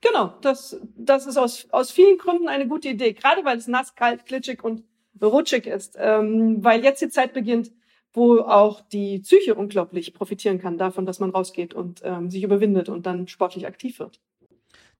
Genau, 0.00 0.34
das, 0.40 0.80
das 0.96 1.26
ist 1.26 1.36
aus, 1.36 1.68
aus 1.70 1.90
vielen 1.90 2.16
Gründen 2.16 2.48
eine 2.48 2.66
gute 2.66 2.88
Idee. 2.88 3.12
Gerade 3.12 3.44
weil 3.44 3.58
es 3.58 3.68
nass, 3.68 3.94
kalt, 3.94 4.24
glitschig 4.24 4.64
und 4.64 4.84
rutschig 5.20 5.66
ist. 5.66 5.96
Ähm, 5.98 6.64
weil 6.64 6.82
jetzt 6.82 7.02
die 7.02 7.10
Zeit 7.10 7.34
beginnt, 7.34 7.70
wo 8.12 8.40
auch 8.40 8.80
die 8.80 9.20
Psyche 9.20 9.54
unglaublich 9.54 10.14
profitieren 10.14 10.58
kann 10.58 10.78
davon, 10.78 11.06
dass 11.06 11.20
man 11.20 11.30
rausgeht 11.30 11.74
und 11.74 12.00
ähm, 12.04 12.30
sich 12.30 12.42
überwindet 12.42 12.88
und 12.88 13.06
dann 13.06 13.28
sportlich 13.28 13.66
aktiv 13.66 13.98
wird. 13.98 14.20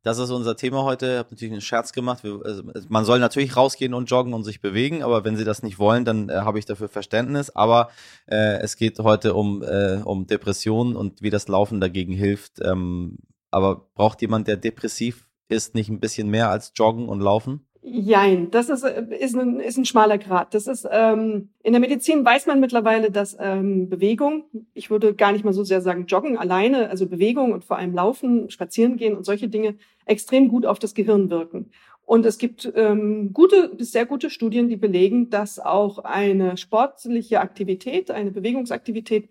Das 0.02 0.18
ist 0.18 0.30
unser 0.30 0.56
Thema 0.56 0.84
heute. 0.84 1.06
Ich 1.06 1.18
habe 1.18 1.28
natürlich 1.30 1.52
einen 1.52 1.60
Scherz 1.60 1.92
gemacht. 1.92 2.24
Wir, 2.24 2.40
also, 2.42 2.62
man 2.88 3.04
soll 3.04 3.18
natürlich 3.18 3.56
rausgehen 3.56 3.92
und 3.92 4.10
joggen 4.10 4.32
und 4.32 4.44
sich 4.44 4.62
bewegen, 4.62 5.02
aber 5.02 5.24
wenn 5.24 5.36
Sie 5.36 5.44
das 5.44 5.62
nicht 5.62 5.78
wollen, 5.78 6.06
dann 6.06 6.30
äh, 6.30 6.36
habe 6.36 6.58
ich 6.58 6.64
dafür 6.64 6.88
Verständnis. 6.88 7.50
Aber 7.50 7.90
äh, 8.26 8.58
es 8.60 8.76
geht 8.76 8.98
heute 8.98 9.34
um, 9.34 9.62
äh, 9.62 10.00
um 10.02 10.26
Depressionen 10.26 10.96
und 10.96 11.20
wie 11.20 11.28
das 11.28 11.48
Laufen 11.48 11.80
dagegen 11.80 12.14
hilft. 12.14 12.60
Ähm, 12.62 13.18
aber 13.50 13.88
braucht 13.94 14.22
jemand, 14.22 14.48
der 14.48 14.56
depressiv 14.56 15.28
ist, 15.48 15.74
nicht 15.74 15.90
ein 15.90 16.00
bisschen 16.00 16.28
mehr 16.28 16.48
als 16.48 16.72
joggen 16.74 17.08
und 17.08 17.20
laufen? 17.20 17.66
Jein, 17.82 18.50
das 18.50 18.68
ist, 18.68 18.84
ist, 18.84 19.34
ein, 19.34 19.58
ist 19.58 19.78
ein 19.78 19.86
schmaler 19.86 20.18
Grad. 20.18 20.52
Das 20.52 20.66
ist, 20.66 20.86
ähm, 20.90 21.48
in 21.62 21.72
der 21.72 21.80
Medizin 21.80 22.22
weiß 22.24 22.46
man 22.46 22.60
mittlerweile, 22.60 23.10
dass 23.10 23.34
ähm, 23.40 23.88
Bewegung, 23.88 24.44
ich 24.74 24.90
würde 24.90 25.14
gar 25.14 25.32
nicht 25.32 25.46
mal 25.46 25.54
so 25.54 25.64
sehr 25.64 25.80
sagen 25.80 26.04
Joggen 26.04 26.36
alleine, 26.36 26.90
also 26.90 27.06
Bewegung 27.06 27.52
und 27.52 27.64
vor 27.64 27.78
allem 27.78 27.94
Laufen, 27.94 28.50
Spazieren 28.50 28.98
gehen 28.98 29.16
und 29.16 29.24
solche 29.24 29.48
Dinge 29.48 29.76
extrem 30.04 30.48
gut 30.48 30.66
auf 30.66 30.78
das 30.78 30.94
Gehirn 30.94 31.30
wirken. 31.30 31.70
Und 32.04 32.26
es 32.26 32.36
gibt 32.36 32.70
ähm, 32.74 33.32
gute 33.32 33.70
bis 33.70 33.92
sehr 33.92 34.04
gute 34.04 34.28
Studien, 34.28 34.68
die 34.68 34.76
belegen, 34.76 35.30
dass 35.30 35.58
auch 35.58 36.00
eine 36.00 36.58
sportliche 36.58 37.40
Aktivität, 37.40 38.10
eine 38.10 38.30
Bewegungsaktivität 38.30 39.30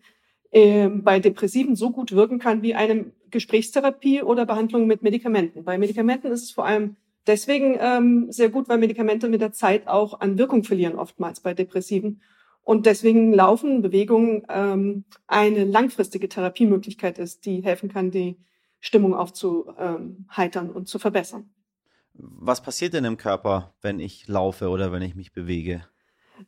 äh, 0.50 0.88
bei 0.88 1.20
Depressiven 1.20 1.76
so 1.76 1.92
gut 1.92 2.14
wirken 2.14 2.40
kann 2.40 2.64
wie 2.64 2.74
eine 2.74 3.12
Gesprächstherapie 3.30 4.24
oder 4.24 4.48
Behandlung 4.48 4.88
mit 4.88 5.04
Medikamenten. 5.04 5.66
Bei 5.66 5.78
Medikamenten 5.78 6.32
ist 6.32 6.44
es 6.44 6.52
vor 6.52 6.66
allem 6.66 6.96
deswegen 7.30 7.78
ähm, 7.80 8.32
sehr 8.32 8.50
gut, 8.50 8.68
weil 8.68 8.80
Medikamente 8.80 9.30
mit 9.30 9.40
der 9.40 9.54
Zeit 9.54 9.88
auch 9.88 10.20
an 10.20 10.38
Wirkung 10.38 10.64
verlieren, 10.66 10.96
oftmals 10.96 11.40
bei 11.40 11.54
Depressiven. 11.54 12.22
Und 12.64 12.86
deswegen 12.86 13.34
Laufen, 13.34 13.82
Bewegung 13.82 14.46
ähm, 14.50 15.06
eine 15.28 15.64
langfristige 15.64 16.28
Therapiemöglichkeit 16.28 17.18
ist, 17.18 17.46
die 17.46 17.64
helfen 17.64 17.90
kann, 17.90 18.12
die 18.12 18.38
Stimmung 18.80 19.14
aufzuheitern 19.14 20.70
und 20.70 20.88
zu 20.88 21.00
verbessern. 21.00 21.50
Was 22.14 22.62
passiert 22.62 22.94
denn 22.94 23.06
im 23.06 23.18
Körper, 23.18 23.74
wenn 23.82 24.00
ich 24.00 24.28
laufe 24.28 24.70
oder 24.70 24.92
wenn 24.92 25.02
ich 25.02 25.16
mich 25.16 25.32
bewege? 25.32 25.86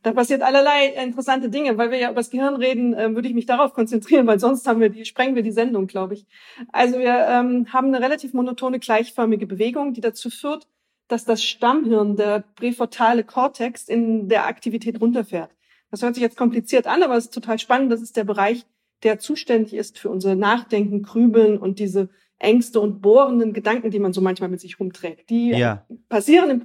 Da 0.02 0.12
passiert 0.12 0.42
allerlei 0.42 0.86
interessante 1.02 1.50
Dinge. 1.50 1.76
Weil 1.76 1.90
wir 1.90 1.98
ja 1.98 2.08
über 2.08 2.20
das 2.20 2.30
Gehirn 2.30 2.56
reden, 2.56 2.94
äh, 2.94 3.14
würde 3.14 3.28
ich 3.28 3.34
mich 3.34 3.46
darauf 3.46 3.74
konzentrieren, 3.74 4.26
weil 4.26 4.38
sonst 4.38 4.66
haben 4.66 4.80
wir 4.80 4.88
die, 4.88 5.04
sprengen 5.04 5.34
wir 5.34 5.42
die 5.42 5.52
Sendung, 5.52 5.86
glaube 5.86 6.14
ich. 6.14 6.26
Also 6.72 6.98
wir 6.98 7.26
ähm, 7.28 7.66
haben 7.72 7.88
eine 7.88 8.00
relativ 8.00 8.32
monotone, 8.32 8.78
gleichförmige 8.78 9.46
Bewegung, 9.46 9.92
die 9.92 10.00
dazu 10.00 10.30
führt, 10.30 10.66
dass 11.12 11.24
das 11.24 11.44
Stammhirn, 11.44 12.16
der 12.16 12.44
präfrontale 12.56 13.22
Kortex, 13.22 13.88
in 13.88 14.28
der 14.28 14.46
Aktivität 14.46 15.00
runterfährt. 15.00 15.50
Das 15.90 16.02
hört 16.02 16.14
sich 16.14 16.22
jetzt 16.22 16.38
kompliziert 16.38 16.86
an, 16.86 17.02
aber 17.02 17.16
es 17.16 17.26
ist 17.26 17.34
total 17.34 17.58
spannend. 17.58 17.92
Das 17.92 18.00
ist 18.00 18.16
der 18.16 18.24
Bereich, 18.24 18.64
der 19.02 19.18
zuständig 19.18 19.74
ist 19.74 19.98
für 19.98 20.08
unser 20.08 20.34
Nachdenken, 20.34 21.02
Grübeln 21.02 21.58
und 21.58 21.78
diese 21.78 22.08
Ängste 22.38 22.80
und 22.80 23.02
bohrenden 23.02 23.52
Gedanken, 23.52 23.90
die 23.90 23.98
man 23.98 24.14
so 24.14 24.22
manchmal 24.22 24.48
mit 24.48 24.60
sich 24.60 24.80
rumträgt. 24.80 25.28
Die 25.28 25.50
ja. 25.50 25.86
passieren 26.08 26.50
im 26.50 26.64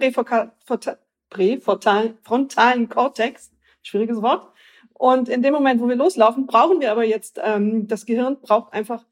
präfrontalen 1.29 2.89
Kortex, 2.89 3.51
schwieriges 3.83 4.21
Wort. 4.21 4.47
Und 4.93 5.29
in 5.29 5.41
dem 5.43 5.53
Moment, 5.53 5.81
wo 5.81 5.89
wir 5.89 5.95
loslaufen, 5.95 6.47
brauchen 6.47 6.79
wir 6.79 6.91
aber 6.91 7.03
jetzt, 7.03 7.39
ähm, 7.43 7.87
das 7.87 8.05
Gehirn 8.05 8.37
braucht 8.41 8.73
einfach 8.73 9.05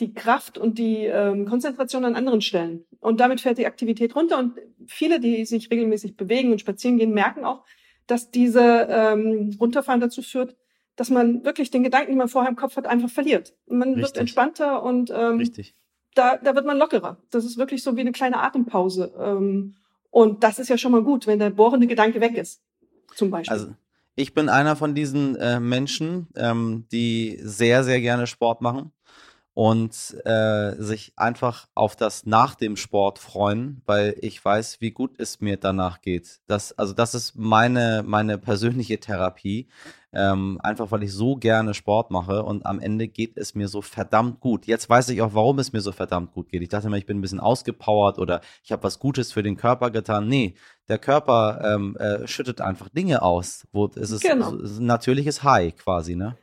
die 0.00 0.14
Kraft 0.14 0.58
und 0.58 0.78
die 0.78 1.04
ähm, 1.04 1.46
Konzentration 1.46 2.04
an 2.04 2.16
anderen 2.16 2.40
Stellen. 2.40 2.84
Und 3.00 3.20
damit 3.20 3.40
fährt 3.40 3.58
die 3.58 3.66
Aktivität 3.66 4.16
runter. 4.16 4.38
Und 4.38 4.54
viele, 4.86 5.20
die 5.20 5.44
sich 5.44 5.70
regelmäßig 5.70 6.16
bewegen 6.16 6.52
und 6.52 6.60
spazieren 6.60 6.98
gehen, 6.98 7.12
merken 7.12 7.44
auch, 7.44 7.64
dass 8.06 8.30
diese 8.30 8.88
ähm, 8.90 9.56
Runterfahren 9.60 10.00
dazu 10.00 10.22
führt, 10.22 10.56
dass 10.96 11.10
man 11.10 11.44
wirklich 11.44 11.70
den 11.70 11.82
Gedanken, 11.82 12.12
den 12.12 12.18
man 12.18 12.28
vorher 12.28 12.50
im 12.50 12.56
Kopf 12.56 12.76
hat, 12.76 12.86
einfach 12.86 13.10
verliert. 13.10 13.54
Und 13.66 13.78
man 13.78 13.90
Richtig. 13.90 14.04
wird 14.04 14.16
entspannter 14.16 14.82
und 14.82 15.10
ähm, 15.14 15.38
Richtig. 15.38 15.74
Da, 16.14 16.36
da 16.36 16.54
wird 16.56 16.66
man 16.66 16.76
lockerer. 16.76 17.18
Das 17.30 17.44
ist 17.44 17.56
wirklich 17.56 17.82
so 17.82 17.96
wie 17.96 18.00
eine 18.00 18.12
kleine 18.12 18.42
Atempause. 18.42 19.14
Ähm, 19.18 19.76
und 20.10 20.42
das 20.42 20.58
ist 20.58 20.68
ja 20.68 20.76
schon 20.76 20.92
mal 20.92 21.02
gut, 21.02 21.26
wenn 21.26 21.38
der 21.38 21.50
bohrende 21.50 21.86
Gedanke 21.86 22.20
weg 22.20 22.36
ist, 22.36 22.62
zum 23.14 23.30
Beispiel. 23.30 23.52
Also 23.52 23.74
ich 24.16 24.34
bin 24.34 24.48
einer 24.48 24.74
von 24.74 24.94
diesen 24.94 25.36
äh, 25.36 25.60
Menschen, 25.60 26.26
ähm, 26.36 26.86
die 26.90 27.38
sehr, 27.42 27.84
sehr 27.84 28.00
gerne 28.00 28.26
Sport 28.26 28.60
machen 28.60 28.92
und 29.60 30.16
äh, 30.24 30.74
sich 30.78 31.12
einfach 31.16 31.68
auf 31.74 31.94
das 31.94 32.24
nach 32.24 32.54
dem 32.54 32.76
Sport 32.76 33.18
freuen, 33.18 33.82
weil 33.84 34.16
ich 34.22 34.42
weiß, 34.42 34.80
wie 34.80 34.90
gut 34.90 35.20
es 35.20 35.42
mir 35.42 35.58
danach 35.58 36.00
geht. 36.00 36.40
Das, 36.46 36.72
also 36.78 36.94
das 36.94 37.14
ist 37.14 37.36
meine, 37.36 38.02
meine 38.06 38.38
persönliche 38.38 38.98
Therapie. 39.00 39.68
Ähm, 40.14 40.58
einfach 40.62 40.90
weil 40.90 41.02
ich 41.02 41.12
so 41.12 41.36
gerne 41.36 41.74
Sport 41.74 42.10
mache 42.10 42.42
und 42.42 42.64
am 42.64 42.80
Ende 42.80 43.06
geht 43.06 43.36
es 43.36 43.54
mir 43.54 43.68
so 43.68 43.82
verdammt 43.82 44.40
gut. 44.40 44.66
Jetzt 44.66 44.88
weiß 44.88 45.10
ich 45.10 45.20
auch, 45.20 45.34
warum 45.34 45.58
es 45.58 45.74
mir 45.74 45.82
so 45.82 45.92
verdammt 45.92 46.32
gut 46.32 46.48
geht. 46.48 46.62
Ich 46.62 46.70
dachte 46.70 46.86
immer, 46.86 46.96
ich 46.96 47.04
bin 47.04 47.18
ein 47.18 47.20
bisschen 47.20 47.38
ausgepowert 47.38 48.18
oder 48.18 48.40
ich 48.64 48.72
habe 48.72 48.82
was 48.82 48.98
Gutes 48.98 49.30
für 49.30 49.42
den 49.42 49.58
Körper 49.58 49.90
getan. 49.90 50.26
Nee, 50.26 50.54
der 50.88 50.98
Körper 50.98 51.60
ähm, 51.62 51.98
äh, 51.98 52.26
schüttet 52.26 52.62
einfach 52.62 52.88
Dinge 52.88 53.20
aus. 53.20 53.68
Wo, 53.72 53.90
es 53.94 54.10
ist, 54.10 54.22
genau. 54.22 54.52
ein 54.52 54.86
natürliches 54.86 55.42
High 55.42 55.76
quasi, 55.76 56.16
ne? 56.16 56.38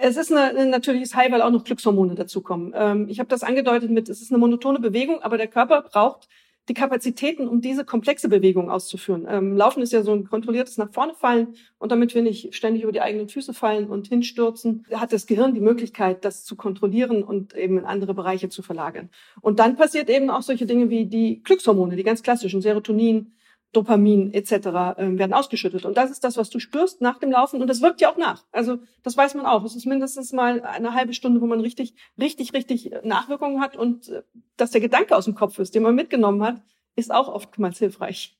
Es 0.00 0.16
ist 0.16 0.32
eine, 0.32 0.56
ein 0.56 0.70
natürliches 0.70 1.16
High, 1.16 1.32
weil 1.32 1.42
auch 1.42 1.50
noch 1.50 1.64
Glückshormone 1.64 2.14
dazukommen. 2.14 2.72
Ähm, 2.76 3.08
ich 3.08 3.18
habe 3.18 3.28
das 3.28 3.42
angedeutet 3.42 3.90
mit, 3.90 4.08
es 4.08 4.22
ist 4.22 4.30
eine 4.30 4.38
monotone 4.38 4.78
Bewegung, 4.78 5.22
aber 5.22 5.38
der 5.38 5.48
Körper 5.48 5.82
braucht 5.82 6.28
die 6.68 6.74
Kapazitäten, 6.74 7.48
um 7.48 7.60
diese 7.60 7.84
komplexe 7.84 8.28
Bewegung 8.28 8.70
auszuführen. 8.70 9.26
Ähm, 9.28 9.56
Laufen 9.56 9.82
ist 9.82 9.92
ja 9.92 10.02
so 10.02 10.12
ein 10.12 10.28
kontrolliertes 10.28 10.78
nach 10.78 10.92
vorne 10.92 11.14
fallen 11.14 11.54
und 11.78 11.90
damit 11.90 12.14
wir 12.14 12.22
nicht 12.22 12.54
ständig 12.54 12.84
über 12.84 12.92
die 12.92 13.00
eigenen 13.00 13.28
Füße 13.28 13.54
fallen 13.54 13.88
und 13.88 14.06
hinstürzen, 14.06 14.86
hat 14.92 15.12
das 15.12 15.26
Gehirn 15.26 15.54
die 15.54 15.60
Möglichkeit, 15.60 16.24
das 16.24 16.44
zu 16.44 16.54
kontrollieren 16.54 17.24
und 17.24 17.56
eben 17.56 17.78
in 17.78 17.84
andere 17.84 18.14
Bereiche 18.14 18.50
zu 18.50 18.62
verlagern. 18.62 19.10
Und 19.40 19.58
dann 19.58 19.76
passiert 19.76 20.10
eben 20.10 20.30
auch 20.30 20.42
solche 20.42 20.66
Dinge 20.66 20.90
wie 20.90 21.06
die 21.06 21.42
Glückshormone, 21.42 21.96
die 21.96 22.04
ganz 22.04 22.22
klassischen 22.22 22.60
Serotonin, 22.60 23.32
Dopamin 23.72 24.32
etc. 24.32 24.52
Äh, 24.52 25.18
werden 25.18 25.34
ausgeschüttet. 25.34 25.84
Und 25.84 25.96
das 25.96 26.10
ist 26.10 26.24
das, 26.24 26.36
was 26.36 26.50
du 26.50 26.58
spürst 26.58 27.00
nach 27.00 27.18
dem 27.18 27.30
Laufen. 27.30 27.60
Und 27.60 27.68
das 27.68 27.82
wirkt 27.82 28.00
ja 28.00 28.10
auch 28.10 28.16
nach. 28.16 28.44
Also 28.50 28.78
das 29.02 29.16
weiß 29.16 29.34
man 29.34 29.46
auch. 29.46 29.64
Es 29.64 29.76
ist 29.76 29.86
mindestens 29.86 30.32
mal 30.32 30.62
eine 30.62 30.94
halbe 30.94 31.12
Stunde, 31.12 31.40
wo 31.40 31.46
man 31.46 31.60
richtig, 31.60 31.94
richtig, 32.18 32.54
richtig 32.54 32.90
Nachwirkungen 33.04 33.60
hat. 33.60 33.76
Und 33.76 34.08
äh, 34.08 34.22
dass 34.56 34.70
der 34.70 34.80
Gedanke 34.80 35.16
aus 35.16 35.26
dem 35.26 35.34
Kopf 35.34 35.58
ist, 35.58 35.74
den 35.74 35.82
man 35.82 35.94
mitgenommen 35.94 36.42
hat, 36.42 36.62
ist 36.96 37.12
auch 37.12 37.28
oftmals 37.28 37.78
hilfreich. 37.78 38.38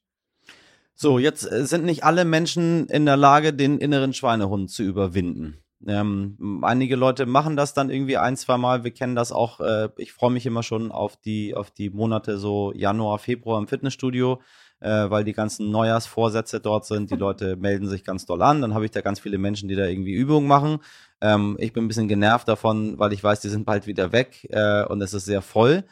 So, 0.94 1.18
jetzt 1.18 1.50
äh, 1.50 1.64
sind 1.64 1.84
nicht 1.84 2.04
alle 2.04 2.24
Menschen 2.24 2.86
in 2.86 3.06
der 3.06 3.16
Lage, 3.16 3.52
den 3.52 3.78
inneren 3.78 4.14
Schweinehund 4.14 4.70
zu 4.70 4.82
überwinden. 4.82 5.58
Ähm, 5.86 6.60
einige 6.62 6.96
Leute 6.96 7.24
machen 7.26 7.56
das 7.56 7.72
dann 7.72 7.90
irgendwie 7.90 8.16
ein, 8.16 8.36
zwei 8.36 8.56
Mal. 8.56 8.82
Wir 8.82 8.90
kennen 8.90 9.14
das 9.14 9.30
auch. 9.30 9.60
Äh, 9.60 9.90
ich 9.96 10.12
freue 10.12 10.32
mich 10.32 10.44
immer 10.44 10.64
schon 10.64 10.90
auf 10.90 11.16
die, 11.16 11.54
auf 11.54 11.70
die 11.70 11.90
Monate 11.90 12.38
so 12.38 12.72
Januar, 12.74 13.18
Februar 13.18 13.60
im 13.60 13.68
Fitnessstudio 13.68 14.40
äh, 14.80 15.10
weil 15.10 15.24
die 15.24 15.32
ganzen 15.32 15.70
Neujahrsvorsätze 15.70 16.60
dort 16.60 16.86
sind. 16.86 17.10
Die 17.10 17.16
Leute 17.16 17.56
melden 17.60 17.88
sich 17.88 18.04
ganz 18.04 18.26
doll 18.26 18.42
an. 18.42 18.62
Dann 18.62 18.74
habe 18.74 18.84
ich 18.84 18.90
da 18.90 19.00
ganz 19.00 19.20
viele 19.20 19.38
Menschen, 19.38 19.68
die 19.68 19.76
da 19.76 19.86
irgendwie 19.86 20.12
Übungen 20.12 20.46
machen. 20.46 20.78
Ähm, 21.20 21.56
ich 21.58 21.72
bin 21.72 21.84
ein 21.84 21.88
bisschen 21.88 22.08
genervt 22.08 22.48
davon, 22.48 22.98
weil 22.98 23.12
ich 23.12 23.22
weiß, 23.22 23.40
die 23.40 23.48
sind 23.48 23.66
bald 23.66 23.86
wieder 23.86 24.12
weg 24.12 24.46
äh, 24.50 24.84
und 24.84 25.00
es 25.02 25.14
ist 25.14 25.24
sehr 25.24 25.42
voll. 25.42 25.84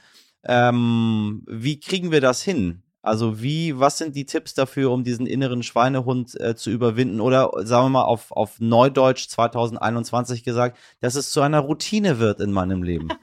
Ähm, 0.44 1.42
wie 1.46 1.80
kriegen 1.80 2.12
wir 2.12 2.20
das 2.20 2.42
hin? 2.42 2.82
Also 3.06 3.40
wie, 3.40 3.78
was 3.78 3.98
sind 3.98 4.16
die 4.16 4.26
Tipps 4.26 4.54
dafür, 4.54 4.90
um 4.90 5.04
diesen 5.04 5.28
inneren 5.28 5.62
Schweinehund 5.62 6.38
äh, 6.40 6.56
zu 6.56 6.70
überwinden? 6.70 7.20
Oder 7.20 7.52
sagen 7.58 7.86
wir 7.86 7.90
mal 7.90 8.02
auf, 8.02 8.32
auf 8.32 8.58
Neudeutsch 8.58 9.28
2021 9.28 10.42
gesagt, 10.42 10.76
dass 11.00 11.14
es 11.14 11.30
zu 11.30 11.40
einer 11.40 11.60
Routine 11.60 12.18
wird 12.18 12.40
in 12.40 12.50
meinem 12.52 12.82
Leben. 12.82 13.08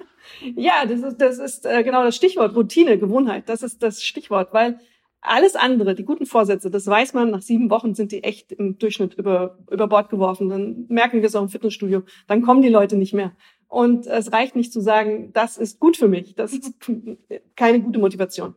Ja, 0.55 0.85
das 0.85 1.01
ist, 1.01 1.21
das 1.21 1.37
ist 1.37 1.65
äh, 1.65 1.83
genau 1.83 2.03
das 2.03 2.15
Stichwort, 2.15 2.55
Routine, 2.55 2.97
Gewohnheit. 2.97 3.49
Das 3.49 3.61
ist 3.61 3.83
das 3.83 4.01
Stichwort, 4.01 4.53
weil 4.53 4.79
alles 5.23 5.55
andere, 5.55 5.95
die 5.95 6.03
guten 6.03 6.25
Vorsätze, 6.25 6.69
das 6.69 6.85
weiß 6.85 7.13
man, 7.13 7.31
nach 7.31 7.41
sieben 7.41 7.69
Wochen 7.69 7.95
sind 7.95 8.11
die 8.11 8.23
echt 8.23 8.51
im 8.51 8.77
Durchschnitt 8.77 9.13
über, 9.13 9.57
über 9.71 9.87
Bord 9.87 10.09
geworfen. 10.09 10.49
Dann 10.49 10.85
merken 10.89 11.21
wir 11.21 11.27
es 11.27 11.35
auch 11.35 11.41
im 11.41 11.49
Fitnessstudio. 11.49 12.03
Dann 12.27 12.41
kommen 12.41 12.61
die 12.61 12.69
Leute 12.69 12.97
nicht 12.97 13.13
mehr. 13.13 13.31
Und 13.67 14.05
es 14.05 14.31
reicht 14.33 14.55
nicht 14.55 14.73
zu 14.73 14.81
sagen, 14.81 15.31
das 15.33 15.57
ist 15.57 15.79
gut 15.79 15.97
für 15.97 16.07
mich. 16.07 16.35
Das 16.35 16.53
ist 16.53 16.73
keine 17.55 17.79
gute 17.79 17.99
Motivation. 17.99 18.55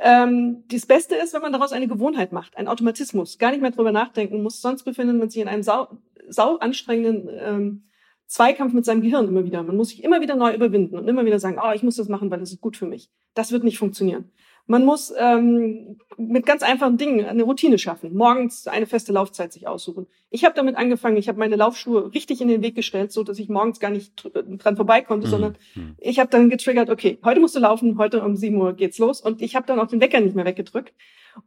Ähm, 0.00 0.64
das 0.70 0.86
Beste 0.86 1.14
ist, 1.14 1.34
wenn 1.34 1.42
man 1.42 1.52
daraus 1.52 1.72
eine 1.72 1.88
Gewohnheit 1.88 2.32
macht, 2.32 2.56
ein 2.56 2.68
Automatismus, 2.68 3.38
gar 3.38 3.50
nicht 3.50 3.60
mehr 3.60 3.70
drüber 3.70 3.92
nachdenken 3.92 4.42
muss. 4.42 4.60
Sonst 4.60 4.84
befindet 4.84 5.16
man 5.16 5.28
sich 5.28 5.42
in 5.42 5.48
einem 5.48 5.62
sau, 5.62 5.88
sau 6.28 6.56
anstrengenden 6.56 7.28
ähm, 7.38 7.82
Zweikampf 8.26 8.72
mit 8.72 8.84
seinem 8.84 9.02
Gehirn 9.02 9.28
immer 9.28 9.44
wieder. 9.44 9.62
Man 9.62 9.76
muss 9.76 9.90
sich 9.90 10.04
immer 10.04 10.20
wieder 10.20 10.36
neu 10.36 10.54
überwinden 10.54 10.98
und 10.98 11.08
immer 11.08 11.24
wieder 11.24 11.38
sagen, 11.38 11.58
oh, 11.62 11.72
ich 11.74 11.82
muss 11.82 11.96
das 11.96 12.08
machen, 12.08 12.30
weil 12.30 12.40
das 12.40 12.52
ist 12.52 12.60
gut 12.60 12.76
für 12.76 12.86
mich. 12.86 13.10
Das 13.34 13.52
wird 13.52 13.64
nicht 13.64 13.78
funktionieren. 13.78 14.30
Man 14.70 14.84
muss 14.84 15.12
ähm, 15.18 15.98
mit 16.18 16.44
ganz 16.44 16.62
einfachen 16.62 16.98
Dingen 16.98 17.24
eine 17.24 17.42
Routine 17.42 17.78
schaffen. 17.78 18.14
Morgens 18.14 18.68
eine 18.68 18.84
feste 18.84 19.14
Laufzeit 19.14 19.50
sich 19.50 19.66
aussuchen. 19.66 20.06
Ich 20.28 20.44
habe 20.44 20.54
damit 20.54 20.76
angefangen, 20.76 21.16
ich 21.16 21.26
habe 21.26 21.38
meine 21.38 21.56
Laufschuhe 21.56 22.12
richtig 22.12 22.42
in 22.42 22.48
den 22.48 22.60
Weg 22.60 22.74
gestellt, 22.74 23.10
so 23.10 23.24
dass 23.24 23.38
ich 23.38 23.48
morgens 23.48 23.80
gar 23.80 23.88
nicht 23.88 24.28
dran 24.34 24.76
vorbei 24.76 25.00
konnte, 25.00 25.26
mhm. 25.26 25.30
sondern 25.30 25.56
mhm. 25.74 25.96
ich 25.98 26.18
habe 26.18 26.28
dann 26.28 26.50
getriggert, 26.50 26.90
okay, 26.90 27.18
heute 27.24 27.40
musst 27.40 27.56
du 27.56 27.60
laufen, 27.60 27.96
heute 27.96 28.22
um 28.22 28.36
sieben 28.36 28.60
Uhr 28.60 28.74
geht's 28.74 28.98
los. 28.98 29.22
Und 29.22 29.40
ich 29.40 29.56
habe 29.56 29.66
dann 29.66 29.80
auch 29.80 29.86
den 29.86 30.02
Wecker 30.02 30.20
nicht 30.20 30.36
mehr 30.36 30.44
weggedrückt. 30.44 30.92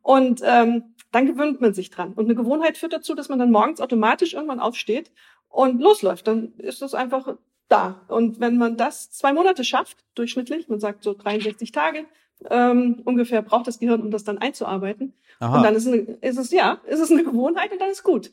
Und 0.01 0.41
ähm, 0.43 0.95
dann 1.11 1.27
gewöhnt 1.27 1.61
man 1.61 1.75
sich 1.75 1.91
dran. 1.91 2.13
Und 2.13 2.25
eine 2.25 2.33
Gewohnheit 2.33 2.75
führt 2.75 2.93
dazu, 2.93 3.13
dass 3.13 3.29
man 3.29 3.37
dann 3.37 3.51
morgens 3.51 3.81
automatisch 3.81 4.33
irgendwann 4.33 4.59
aufsteht 4.59 5.11
und 5.47 5.79
losläuft. 5.79 6.25
Dann 6.25 6.53
ist 6.57 6.81
es 6.81 6.95
einfach 6.95 7.35
da. 7.67 8.01
Und 8.07 8.39
wenn 8.39 8.57
man 8.57 8.77
das 8.77 9.11
zwei 9.11 9.31
Monate 9.31 9.63
schafft, 9.63 9.99
durchschnittlich, 10.15 10.69
man 10.69 10.79
sagt 10.79 11.03
so 11.03 11.13
63 11.13 11.71
Tage, 11.71 12.05
ähm, 12.49 13.01
ungefähr 13.05 13.41
braucht 13.41 13.67
das 13.67 13.79
Gehirn, 13.79 14.01
um 14.01 14.11
das 14.11 14.23
dann 14.23 14.37
einzuarbeiten. 14.37 15.13
Aha. 15.39 15.57
Und 15.57 15.63
dann 15.63 15.75
ist, 15.75 15.87
eine, 15.87 15.97
ist 15.97 16.37
es, 16.37 16.51
ja, 16.51 16.79
ist 16.85 16.99
es 16.99 17.11
eine 17.11 17.23
Gewohnheit 17.23 17.71
und 17.71 17.79
dann 17.79 17.89
ist 17.89 18.03
gut. 18.03 18.31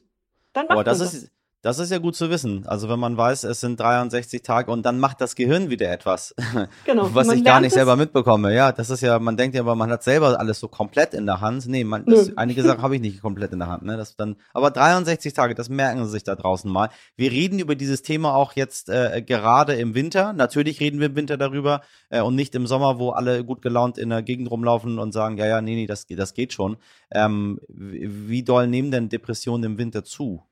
Dann 0.53 0.67
macht 0.67 0.73
Aber 0.73 0.85
das 0.85 0.99
man 0.99 1.09
ist, 1.09 1.31
das. 1.62 1.79
Ist 1.79 1.91
ja 1.91 1.99
gut 1.99 2.17
zu 2.17 2.31
wissen. 2.31 2.67
Also 2.67 2.88
wenn 2.88 2.99
man 2.99 3.17
weiß, 3.17 3.45
es 3.45 3.61
sind 3.61 3.79
63 3.79 4.43
Tage 4.43 4.71
und 4.71 4.85
dann 4.85 4.99
macht 4.99 5.21
das 5.21 5.37
Gehirn 5.37 5.71
wieder 5.71 5.91
etwas, 5.91 6.35
genau, 6.85 7.15
was 7.15 7.31
ich 7.33 7.45
gar 7.45 7.61
nicht 7.61 7.73
selber 7.73 7.97
mitbekomme. 7.97 8.55
Ja, 8.55 8.73
das 8.73 8.91
ist 8.91 9.00
ja, 9.00 9.19
man 9.19 9.37
denkt 9.37 9.55
ja, 9.55 9.62
aber 9.62 9.75
man 9.75 9.91
hat 9.91 10.03
selber 10.03 10.38
alles 10.38 10.59
so 10.61 10.69
komplett 10.69 11.15
in 11.15 11.27
der 11.27 11.41
Hand. 11.41 11.67
Nee, 11.67 11.85
man, 11.85 12.05
das, 12.07 12.33
einige 12.37 12.62
Sachen 12.62 12.83
habe 12.83 12.97
ich 12.97 13.00
nicht 13.00 13.21
komplett 13.23 13.53
in 13.53 13.61
der 13.61 13.69
Hand. 13.69 13.85
Ne? 13.85 13.97
Das 13.97 14.17
dann, 14.17 14.37
aber 14.53 14.71
63 14.71 15.33
Tage, 15.33 15.55
das 15.55 15.69
merken 15.69 16.05
Sie 16.05 16.11
sich 16.11 16.25
da 16.25 16.35
draußen 16.35 16.71
mal. 16.71 16.91
Wir 17.17 17.31
reden 17.31 17.59
über 17.59 17.75
dieses 17.75 18.03
Thema 18.03 18.35
auch 18.35 18.55
jetzt 18.55 18.88
äh, 18.88 19.23
gerade 19.23 19.75
im 19.75 19.95
Winter. 19.95 20.33
Natürlich 20.33 20.81
reden 20.81 21.00
wir 21.00 21.07
im 21.07 21.17
Winter 21.17 21.37
darüber 21.37 21.83
äh, 22.11 22.21
und 22.21 22.35
nicht 22.35 22.55
im 22.55 22.67
Sommer, 22.67 22.99
wo 22.99 23.11
alle 23.11 23.45
gut 23.45 23.62
gelaunt 23.62 23.99
in 23.99 24.11
der 24.11 24.23
Gegend 24.23 24.50
rumlaufen 24.50 24.99
und 24.99 25.12
sagen, 25.12 25.38
ja, 25.38 25.47
ja, 25.47 25.61
nee, 25.61 25.75
nee, 25.75 25.87
das, 25.87 26.07
das 26.07 26.35
geht 26.35 26.53
schon. 26.53 26.77
Ähm, 27.11 27.61
wie, 27.69 28.29
wie 28.29 28.43
doll 28.43 28.67
nehmen 28.67 28.91
denn 28.91 29.09
Depressionen 29.09 29.65
im 29.65 29.79
Winter 29.79 30.05
zu? 30.05 30.43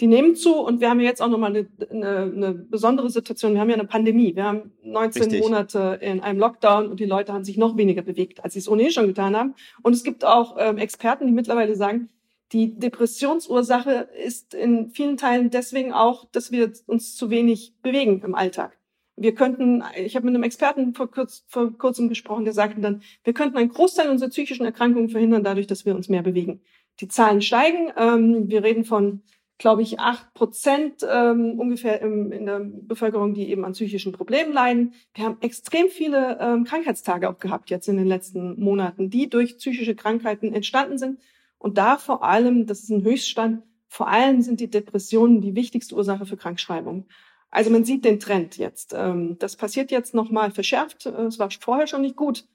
Die 0.00 0.06
nehmen 0.06 0.34
zu 0.34 0.54
und 0.56 0.80
wir 0.80 0.88
haben 0.88 1.00
jetzt 1.00 1.20
auch 1.20 1.28
nochmal 1.28 1.54
eine, 1.54 1.68
eine, 1.90 2.32
eine 2.34 2.54
besondere 2.54 3.10
Situation. 3.10 3.52
Wir 3.52 3.60
haben 3.60 3.68
ja 3.68 3.74
eine 3.74 3.86
Pandemie. 3.86 4.34
Wir 4.34 4.44
haben 4.44 4.72
19 4.82 5.22
Richtig. 5.22 5.42
Monate 5.42 5.98
in 6.00 6.20
einem 6.20 6.38
Lockdown 6.38 6.88
und 6.88 7.00
die 7.00 7.04
Leute 7.04 7.32
haben 7.32 7.44
sich 7.44 7.58
noch 7.58 7.76
weniger 7.76 8.02
bewegt, 8.02 8.42
als 8.42 8.54
sie 8.54 8.60
es 8.60 8.68
ohnehin 8.68 8.92
schon 8.92 9.06
getan 9.06 9.36
haben. 9.36 9.54
Und 9.82 9.92
es 9.92 10.02
gibt 10.02 10.24
auch 10.24 10.56
ähm, 10.58 10.78
Experten, 10.78 11.26
die 11.26 11.32
mittlerweile 11.32 11.76
sagen, 11.76 12.08
die 12.52 12.78
Depressionsursache 12.78 14.08
ist 14.24 14.54
in 14.54 14.90
vielen 14.90 15.16
Teilen 15.16 15.50
deswegen 15.50 15.92
auch, 15.92 16.24
dass 16.32 16.50
wir 16.50 16.72
uns 16.86 17.14
zu 17.14 17.30
wenig 17.30 17.74
bewegen 17.82 18.22
im 18.24 18.34
Alltag. 18.34 18.76
Wir 19.16 19.34
könnten, 19.34 19.84
ich 19.96 20.16
habe 20.16 20.24
mit 20.24 20.34
einem 20.34 20.44
Experten 20.44 20.94
vor, 20.94 21.10
kurz, 21.10 21.44
vor 21.46 21.76
kurzem 21.76 22.08
gesprochen, 22.08 22.44
der 22.44 22.54
sagte 22.54 22.80
dann, 22.80 23.02
wir 23.22 23.34
könnten 23.34 23.58
einen 23.58 23.68
Großteil 23.68 24.08
unserer 24.08 24.30
psychischen 24.30 24.64
Erkrankungen 24.64 25.10
verhindern, 25.10 25.44
dadurch, 25.44 25.66
dass 25.66 25.84
wir 25.84 25.94
uns 25.94 26.08
mehr 26.08 26.22
bewegen. 26.22 26.62
Die 27.00 27.08
Zahlen 27.08 27.42
steigen. 27.42 27.92
Ähm, 27.96 28.48
wir 28.48 28.64
reden 28.64 28.84
von 28.84 29.22
glaube 29.60 29.82
ich, 29.82 30.00
acht 30.00 30.32
Prozent 30.32 31.06
ähm, 31.06 31.60
ungefähr 31.60 32.00
im, 32.00 32.32
in 32.32 32.46
der 32.46 32.60
Bevölkerung, 32.60 33.34
die 33.34 33.50
eben 33.50 33.66
an 33.66 33.74
psychischen 33.74 34.10
Problemen 34.10 34.54
leiden. 34.54 34.94
Wir 35.12 35.24
haben 35.24 35.36
extrem 35.42 35.88
viele 35.88 36.38
ähm, 36.40 36.64
Krankheitstage 36.64 37.28
auch 37.28 37.38
gehabt 37.38 37.68
jetzt 37.68 37.86
in 37.86 37.98
den 37.98 38.06
letzten 38.06 38.58
Monaten, 38.58 39.10
die 39.10 39.28
durch 39.28 39.58
psychische 39.58 39.94
Krankheiten 39.94 40.54
entstanden 40.54 40.96
sind. 40.96 41.20
Und 41.58 41.76
da 41.76 41.98
vor 41.98 42.24
allem, 42.24 42.66
das 42.66 42.84
ist 42.84 42.88
ein 42.88 43.04
Höchststand, 43.04 43.62
vor 43.86 44.08
allem 44.08 44.40
sind 44.40 44.60
die 44.60 44.70
Depressionen 44.70 45.42
die 45.42 45.54
wichtigste 45.54 45.94
Ursache 45.94 46.24
für 46.24 46.38
Krankschreibung. 46.38 47.06
Also 47.50 47.68
man 47.68 47.84
sieht 47.84 48.06
den 48.06 48.18
Trend 48.18 48.56
jetzt. 48.56 48.94
Ähm, 48.96 49.36
das 49.40 49.56
passiert 49.56 49.90
jetzt 49.90 50.14
nochmal 50.14 50.52
verschärft. 50.52 51.04
Es 51.04 51.38
war 51.38 51.50
vorher 51.50 51.86
schon 51.86 52.00
nicht 52.00 52.16
gut, 52.16 52.46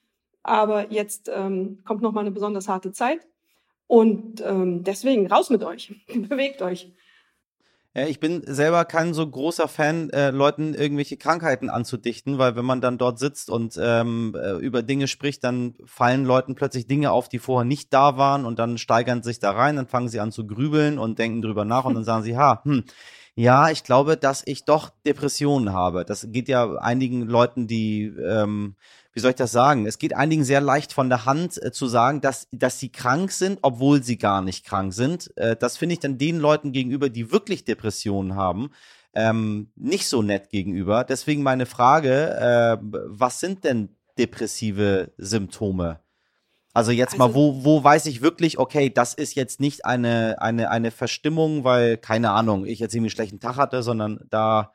aber 0.42 0.92
jetzt 0.92 1.30
ähm, 1.32 1.84
kommt 1.86 2.02
nochmal 2.02 2.24
eine 2.24 2.32
besonders 2.32 2.68
harte 2.68 2.94
Zeit. 2.94 3.28
Und 3.88 4.42
ähm, 4.42 4.84
deswegen 4.84 5.28
raus 5.28 5.50
mit 5.50 5.64
euch, 5.64 5.94
bewegt 6.08 6.62
euch. 6.62 6.92
Ja, 7.98 8.08
ich 8.08 8.20
bin 8.20 8.44
selber 8.46 8.84
kein 8.84 9.14
so 9.14 9.26
großer 9.26 9.70
Fan, 9.70 10.10
äh, 10.10 10.30
Leuten 10.32 10.74
irgendwelche 10.74 11.16
Krankheiten 11.16 11.70
anzudichten, 11.70 12.38
weil 12.38 12.58
wenn 12.58 12.66
man 12.66 12.82
dann 12.82 12.98
dort 12.98 13.20
sitzt 13.20 13.50
und 13.50 13.80
ähm, 13.82 14.36
äh, 14.38 14.58
über 14.58 14.84
Dinge 14.84 15.08
spricht, 15.08 15.46
dann 15.46 15.76
fallen 15.86 16.26
Leuten 16.26 16.56
plötzlich 16.56 16.88
Dinge 16.88 17.12
auf, 17.12 17.30
die 17.30 17.40
vorher 17.40 17.64
nicht 17.64 17.94
da 17.94 18.18
waren 18.18 18.46
und 18.46 18.60
dann 18.60 18.78
steigern 18.78 19.24
sich 19.24 19.40
da 19.40 19.52
rein, 19.52 19.78
dann 19.78 19.88
fangen 19.88 20.10
sie 20.10 20.20
an 20.20 20.34
zu 20.34 20.46
grübeln 20.46 21.00
und 21.00 21.20
denken 21.20 21.42
drüber 21.42 21.64
nach 21.64 21.86
und 21.86 21.94
dann 21.94 22.04
sagen 22.04 22.24
sie, 22.24 22.36
ha, 22.36 22.62
hm, 22.66 22.84
ja, 23.36 23.70
ich 23.70 23.84
glaube, 23.84 24.18
dass 24.18 24.44
ich 24.46 24.66
doch 24.66 24.92
Depressionen 25.06 25.74
habe. 25.74 26.06
Das 26.06 26.28
geht 26.32 26.48
ja 26.48 26.76
einigen 26.76 27.24
Leuten, 27.24 27.68
die 27.68 28.06
ähm, 28.06 28.76
wie 29.16 29.22
soll 29.22 29.30
ich 29.32 29.38
das 29.38 29.54
sagen? 29.54 29.86
Es 29.88 29.98
geht 29.98 30.14
einigen 30.14 30.44
sehr 30.44 30.60
leicht 30.60 30.92
von 30.92 31.08
der 31.08 31.26
Hand 31.26 31.62
äh, 31.64 31.72
zu 31.72 31.88
sagen, 31.88 32.20
dass, 32.20 32.50
dass 32.52 32.80
sie 32.80 32.90
krank 32.90 33.32
sind, 33.32 33.60
obwohl 33.62 34.04
sie 34.04 34.18
gar 34.18 34.42
nicht 34.42 34.66
krank 34.66 34.94
sind. 34.94 35.36
Äh, 35.38 35.56
das 35.56 35.78
finde 35.78 35.94
ich 35.94 36.00
dann 36.00 36.18
den 36.18 36.38
Leuten 36.38 36.74
gegenüber, 36.74 37.10
die 37.10 37.32
wirklich 37.32 37.64
Depressionen 37.64 38.36
haben, 38.36 38.72
ähm, 39.14 39.72
nicht 39.78 40.10
so 40.10 40.22
nett 40.22 40.50
gegenüber. 40.50 41.06
Deswegen 41.06 41.44
meine 41.44 41.66
Frage, 41.66 42.36
äh, 42.36 42.78
was 42.82 43.40
sind 43.40 43.64
denn 43.64 43.96
depressive 44.18 45.14
Symptome? 45.18 46.02
Also 46.76 46.92
jetzt 46.92 47.14
also, 47.14 47.28
mal, 47.28 47.34
wo, 47.34 47.64
wo 47.64 47.82
weiß 47.82 48.06
ich 48.08 48.22
wirklich, 48.22 48.60
okay, 48.60 48.90
das 48.90 49.14
ist 49.14 49.34
jetzt 49.36 49.62
nicht 49.62 49.86
eine, 49.86 50.42
eine, 50.42 50.70
eine 50.70 50.92
Verstimmung, 50.92 51.64
weil, 51.64 51.96
keine 51.96 52.32
Ahnung, 52.32 52.66
ich 52.66 52.80
jetzt 52.80 52.94
irgendwie 52.94 53.08
einen 53.08 53.16
schlechten 53.16 53.40
Tag 53.40 53.56
hatte, 53.56 53.82
sondern 53.82 54.20
da 54.30 54.74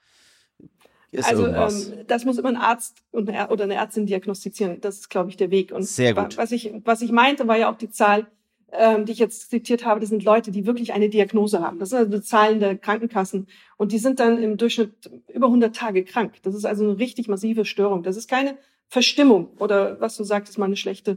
ist 1.12 1.28
also 1.28 1.46
ähm, 1.46 2.06
das 2.06 2.24
muss 2.24 2.38
immer 2.38 2.48
ein 2.48 2.56
Arzt 2.56 3.02
oder 3.12 3.64
eine 3.64 3.74
Ärztin 3.74 4.06
diagnostizieren. 4.06 4.80
Das 4.80 4.96
ist, 4.96 5.10
glaube 5.10 5.28
ich, 5.28 5.36
der 5.36 5.50
Weg. 5.50 5.72
Und 5.72 5.82
Sehr 5.82 6.14
gut. 6.14 6.38
Was 6.38 6.52
ich, 6.52 6.72
was 6.84 7.02
ich 7.02 7.12
meinte, 7.12 7.46
war 7.46 7.58
ja 7.58 7.70
auch 7.70 7.76
die 7.76 7.90
Zahl, 7.90 8.28
ähm, 8.72 9.04
die 9.04 9.12
ich 9.12 9.18
jetzt 9.18 9.50
zitiert 9.50 9.84
habe, 9.84 10.00
das 10.00 10.08
sind 10.08 10.24
Leute, 10.24 10.52
die 10.52 10.64
wirklich 10.64 10.94
eine 10.94 11.10
Diagnose 11.10 11.60
haben. 11.60 11.80
Das 11.80 11.90
sind 11.90 11.98
also 11.98 12.18
Zahlen 12.20 12.60
der 12.60 12.78
Krankenkassen. 12.78 13.46
Und 13.76 13.92
die 13.92 13.98
sind 13.98 14.20
dann 14.20 14.42
im 14.42 14.56
Durchschnitt 14.56 15.10
über 15.28 15.48
100 15.48 15.76
Tage 15.76 16.02
krank. 16.04 16.36
Das 16.44 16.54
ist 16.54 16.64
also 16.64 16.84
eine 16.84 16.98
richtig 16.98 17.28
massive 17.28 17.66
Störung. 17.66 18.02
Das 18.02 18.16
ist 18.16 18.30
keine 18.30 18.56
Verstimmung 18.90 19.56
oder 19.58 20.00
was 20.00 20.16
du 20.16 20.24
sagtest, 20.24 20.58
mal 20.58 20.66
eine 20.66 20.76
schlechte, 20.76 21.16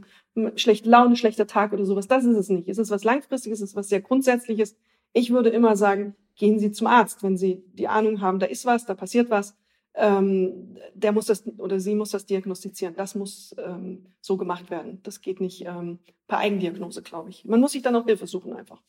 schlechte 0.56 0.88
Laune, 0.88 1.16
schlechter 1.16 1.46
Tag 1.46 1.72
oder 1.72 1.84
sowas. 1.84 2.08
Das 2.08 2.24
ist 2.24 2.36
es 2.36 2.48
nicht. 2.48 2.68
Es 2.68 2.78
ist 2.78 2.90
was 2.90 3.04
Langfristiges, 3.04 3.60
es 3.60 3.70
ist 3.70 3.76
was 3.76 3.88
sehr 3.88 4.00
Grundsätzliches. 4.00 4.76
Ich 5.12 5.30
würde 5.30 5.50
immer 5.50 5.76
sagen, 5.76 6.14
gehen 6.36 6.58
Sie 6.58 6.72
zum 6.72 6.86
Arzt, 6.86 7.22
wenn 7.22 7.36
Sie 7.36 7.62
die 7.74 7.88
Ahnung 7.88 8.20
haben, 8.20 8.38
da 8.38 8.46
ist 8.46 8.64
was, 8.64 8.86
da 8.86 8.94
passiert 8.94 9.28
was 9.28 9.54
ähm, 9.94 10.76
der 10.94 11.12
muss 11.12 11.26
das 11.26 11.44
oder 11.58 11.78
sie 11.78 11.94
muss 11.94 12.10
das 12.10 12.26
diagnostizieren. 12.26 12.94
Das 12.96 13.14
muss 13.14 13.54
ähm, 13.58 14.06
so 14.20 14.36
gemacht 14.36 14.70
werden. 14.70 15.00
Das 15.02 15.20
geht 15.20 15.40
nicht 15.40 15.64
ähm, 15.66 16.00
per 16.26 16.38
Eigendiagnose, 16.38 17.02
glaube 17.02 17.30
ich. 17.30 17.44
Man 17.44 17.60
muss 17.60 17.72
sich 17.72 17.82
dann 17.82 17.96
auch 17.96 18.04
Hilfe 18.04 18.26
suchen 18.26 18.52
einfach. 18.52 18.82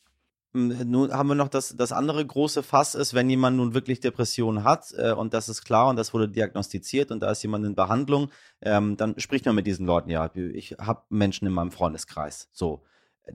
Nun 0.56 1.12
haben 1.12 1.28
wir 1.28 1.34
noch 1.34 1.48
das, 1.48 1.76
das 1.76 1.92
andere 1.92 2.24
große 2.24 2.62
Fass 2.62 2.94
ist, 2.94 3.14
wenn 3.14 3.30
jemand 3.30 3.56
nun 3.56 3.74
wirklich 3.74 4.00
Depressionen 4.00 4.64
hat 4.64 4.92
äh, 4.96 5.12
und 5.12 5.34
das 5.34 5.48
ist 5.48 5.64
klar 5.64 5.88
und 5.88 5.96
das 5.96 6.12
wurde 6.14 6.28
diagnostiziert 6.28 7.10
und 7.10 7.20
da 7.20 7.30
ist 7.30 7.42
jemand 7.42 7.64
in 7.66 7.74
Behandlung, 7.74 8.30
ähm, 8.62 8.96
dann 8.96 9.18
spricht 9.18 9.46
man 9.46 9.54
mit 9.54 9.66
diesen 9.66 9.86
Leuten. 9.86 10.10
Ja, 10.10 10.30
ich 10.34 10.76
habe 10.78 11.02
Menschen 11.10 11.46
in 11.46 11.52
meinem 11.52 11.70
Freundeskreis. 11.70 12.48
So 12.52 12.82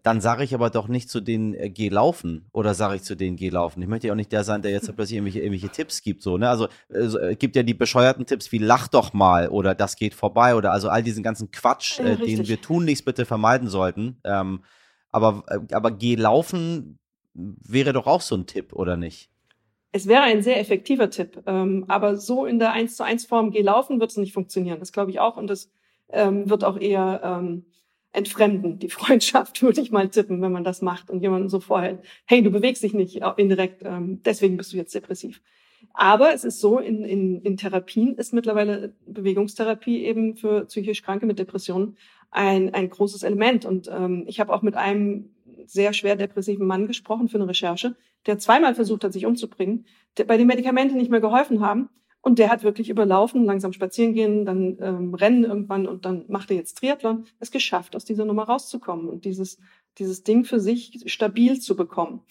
dann 0.03 0.21
sage 0.21 0.43
ich 0.43 0.53
aber 0.53 0.69
doch 0.69 0.87
nicht 0.87 1.09
zu 1.09 1.19
denen, 1.19 1.53
äh, 1.53 1.69
geh 1.69 1.89
laufen 1.89 2.47
oder 2.53 2.73
sage 2.73 2.95
ich 2.95 3.03
zu 3.03 3.15
denen, 3.15 3.35
geh 3.35 3.49
laufen. 3.49 3.81
Ich 3.81 3.87
möchte 3.87 4.07
ja 4.07 4.13
auch 4.13 4.17
nicht 4.17 4.31
der 4.31 4.43
sein, 4.43 4.61
der 4.61 4.71
jetzt 4.71 4.85
plötzlich 4.95 5.17
irgendwelche, 5.17 5.39
irgendwelche 5.39 5.69
Tipps 5.69 6.01
gibt. 6.01 6.23
So, 6.23 6.37
ne? 6.37 6.49
Also 6.49 6.67
es 6.89 7.15
äh, 7.15 7.35
gibt 7.35 7.55
ja 7.55 7.63
die 7.63 7.73
bescheuerten 7.73 8.25
Tipps 8.25 8.51
wie 8.51 8.57
lach 8.57 8.87
doch 8.87 9.13
mal 9.13 9.49
oder 9.49 9.75
das 9.75 9.95
geht 9.95 10.13
vorbei 10.13 10.55
oder 10.55 10.71
also 10.71 10.89
all 10.89 11.03
diesen 11.03 11.23
ganzen 11.23 11.51
Quatsch, 11.51 11.99
ja, 11.99 12.05
äh, 12.05 12.17
den 12.17 12.47
wir 12.47 12.61
tunlichst 12.61 13.05
bitte 13.05 13.25
vermeiden 13.25 13.67
sollten. 13.67 14.19
Ähm, 14.23 14.63
Aber, 15.09 15.43
äh, 15.47 15.73
aber 15.73 15.91
geh 15.91 16.15
laufen 16.15 16.97
wäre 17.33 17.93
doch 17.93 18.07
auch 18.07 18.21
so 18.21 18.35
ein 18.35 18.45
Tipp, 18.45 18.73
oder 18.73 18.97
nicht? 18.97 19.29
Es 19.91 20.07
wäre 20.07 20.21
ein 20.21 20.41
sehr 20.41 20.59
effektiver 20.59 21.09
Tipp, 21.09 21.43
ähm, 21.45 21.85
aber 21.87 22.15
so 22.15 22.45
in 22.45 22.59
der 22.59 22.71
1 22.71 22.95
zu 22.95 23.03
1 23.03 23.25
Form 23.25 23.51
geh 23.51 23.61
laufen 23.61 23.99
wird 23.99 24.11
es 24.11 24.17
nicht 24.17 24.33
funktionieren. 24.33 24.79
Das 24.79 24.93
glaube 24.93 25.11
ich 25.11 25.19
auch 25.19 25.35
und 25.35 25.47
das 25.47 25.69
ähm, 26.09 26.49
wird 26.49 26.63
auch 26.63 26.79
eher 26.79 27.21
ähm, 27.23 27.65
entfremden, 28.13 28.79
die 28.79 28.89
Freundschaft, 28.89 29.61
würde 29.61 29.81
ich 29.81 29.91
mal 29.91 30.09
tippen, 30.09 30.41
wenn 30.41 30.51
man 30.51 30.63
das 30.63 30.81
macht 30.81 31.09
und 31.09 31.21
jemanden 31.21 31.49
so 31.49 31.59
vorhält, 31.59 31.99
hey, 32.25 32.41
du 32.41 32.51
bewegst 32.51 32.83
dich 32.83 32.93
nicht 32.93 33.21
indirekt, 33.37 33.83
ähm, 33.83 34.21
deswegen 34.23 34.57
bist 34.57 34.71
du 34.71 34.77
jetzt 34.77 34.95
depressiv. 34.95 35.41
Aber 35.93 36.33
es 36.33 36.43
ist 36.43 36.59
so, 36.59 36.79
in, 36.79 37.03
in, 37.03 37.41
in 37.41 37.57
Therapien 37.57 38.15
ist 38.15 38.33
mittlerweile 38.33 38.93
Bewegungstherapie 39.05 40.05
eben 40.05 40.35
für 40.35 40.65
psychisch 40.65 41.01
Kranke 41.01 41.25
mit 41.25 41.39
Depressionen 41.39 41.97
ein, 42.29 42.73
ein 42.73 42.89
großes 42.89 43.23
Element. 43.23 43.65
Und 43.65 43.89
ähm, 43.89 44.23
ich 44.27 44.39
habe 44.39 44.53
auch 44.53 44.61
mit 44.61 44.75
einem 44.75 45.31
sehr 45.67 45.93
schwer 45.93 46.15
depressiven 46.15 46.67
Mann 46.67 46.87
gesprochen 46.87 47.29
für 47.29 47.37
eine 47.37 47.47
Recherche, 47.47 47.95
der 48.25 48.37
zweimal 48.37 48.75
versucht 48.75 49.03
hat, 49.03 49.13
sich 49.13 49.25
umzubringen, 49.25 49.85
der, 50.17 50.25
bei 50.25 50.37
den 50.37 50.47
Medikamenten 50.47 50.97
nicht 50.97 51.11
mehr 51.11 51.21
geholfen 51.21 51.61
haben. 51.61 51.89
Und 52.23 52.37
der 52.37 52.49
hat 52.49 52.63
wirklich 52.63 52.89
überlaufen, 52.89 53.45
langsam 53.45 53.73
spazieren 53.73 54.13
gehen, 54.13 54.45
dann 54.45 54.77
ähm, 54.79 55.13
rennen 55.15 55.43
irgendwann 55.43 55.87
und 55.87 56.05
dann 56.05 56.25
macht 56.27 56.51
er 56.51 56.57
jetzt 56.57 56.77
Triathlon, 56.77 57.25
es 57.39 57.49
geschafft, 57.49 57.95
aus 57.95 58.05
dieser 58.05 58.25
Nummer 58.25 58.43
rauszukommen 58.43 59.09
und 59.09 59.25
dieses, 59.25 59.57
dieses 59.97 60.23
Ding 60.23 60.43
für 60.43 60.59
sich 60.59 61.01
stabil 61.07 61.59
zu 61.59 61.75
bekommen. 61.75 62.21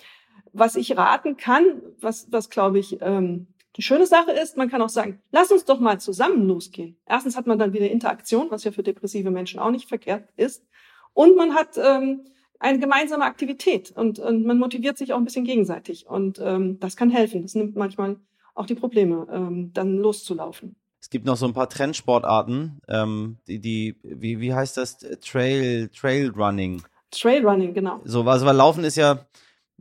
Was 0.53 0.77
ich 0.77 0.97
raten 0.97 1.37
kann, 1.37 1.83
was, 2.01 2.29
was 2.31 2.51
glaube 2.51 2.79
ich 2.79 2.99
ähm, 3.01 3.49
die 3.77 3.83
schöne 3.83 4.07
Sache 4.07 4.33
ist, 4.33 4.57
man 4.57 4.69
kann 4.69 4.83
auch 4.83 4.89
sagen, 4.89 5.21
lass 5.31 5.53
uns 5.53 5.65
doch 5.65 5.79
mal 5.79 6.01
zusammen 6.01 6.47
losgehen. 6.47 6.97
Erstens 7.07 7.37
hat 7.37 7.47
man 7.47 7.59
dann 7.59 7.73
wieder 7.73 7.89
Interaktion, 7.89 8.51
was 8.51 8.65
ja 8.65 8.73
für 8.73 8.83
depressive 8.83 9.31
Menschen 9.31 9.61
auch 9.61 9.71
nicht 9.71 9.89
verkehrt 9.89 10.29
ist. 10.37 10.67
Und 11.13 11.37
man 11.37 11.55
hat 11.55 11.79
ähm, 11.79 12.25
eine 12.61 12.79
gemeinsame 12.79 13.25
Aktivität 13.25 13.91
und, 13.91 14.19
und 14.19 14.45
man 14.45 14.59
motiviert 14.59 14.97
sich 14.99 15.13
auch 15.13 15.19
ein 15.19 15.25
bisschen 15.25 15.45
gegenseitig. 15.45 16.07
Und 16.07 16.39
ähm, 16.41 16.79
das 16.79 16.95
kann 16.95 17.11
helfen. 17.11 17.43
Das 17.43 17.55
nimmt 17.55 17.75
manchmal 17.75 18.17
auch 18.55 18.67
die 18.67 18.75
Probleme, 18.75 19.27
ähm, 19.33 19.73
dann 19.73 19.97
loszulaufen. 19.97 20.77
Es 21.01 21.09
gibt 21.09 21.25
noch 21.25 21.39
so 21.39 21.47
ein 21.47 21.55
paar 21.55 21.71
Trendsportarten, 21.71 22.83
ähm, 22.87 23.39
die, 23.49 23.59
die, 23.59 23.97
wie, 24.03 24.39
wie 24.41 24.53
heißt 24.53 24.77
das? 24.77 24.99
Trail, 24.99 25.89
Trail 25.89 26.31
Running. 26.31 26.83
Trail 27.11 27.45
Running, 27.45 27.73
genau. 27.73 28.01
So, 28.05 28.23
also 28.25 28.45
weil 28.45 28.55
Laufen 28.55 28.85
ist 28.85 28.97
ja, 28.97 29.27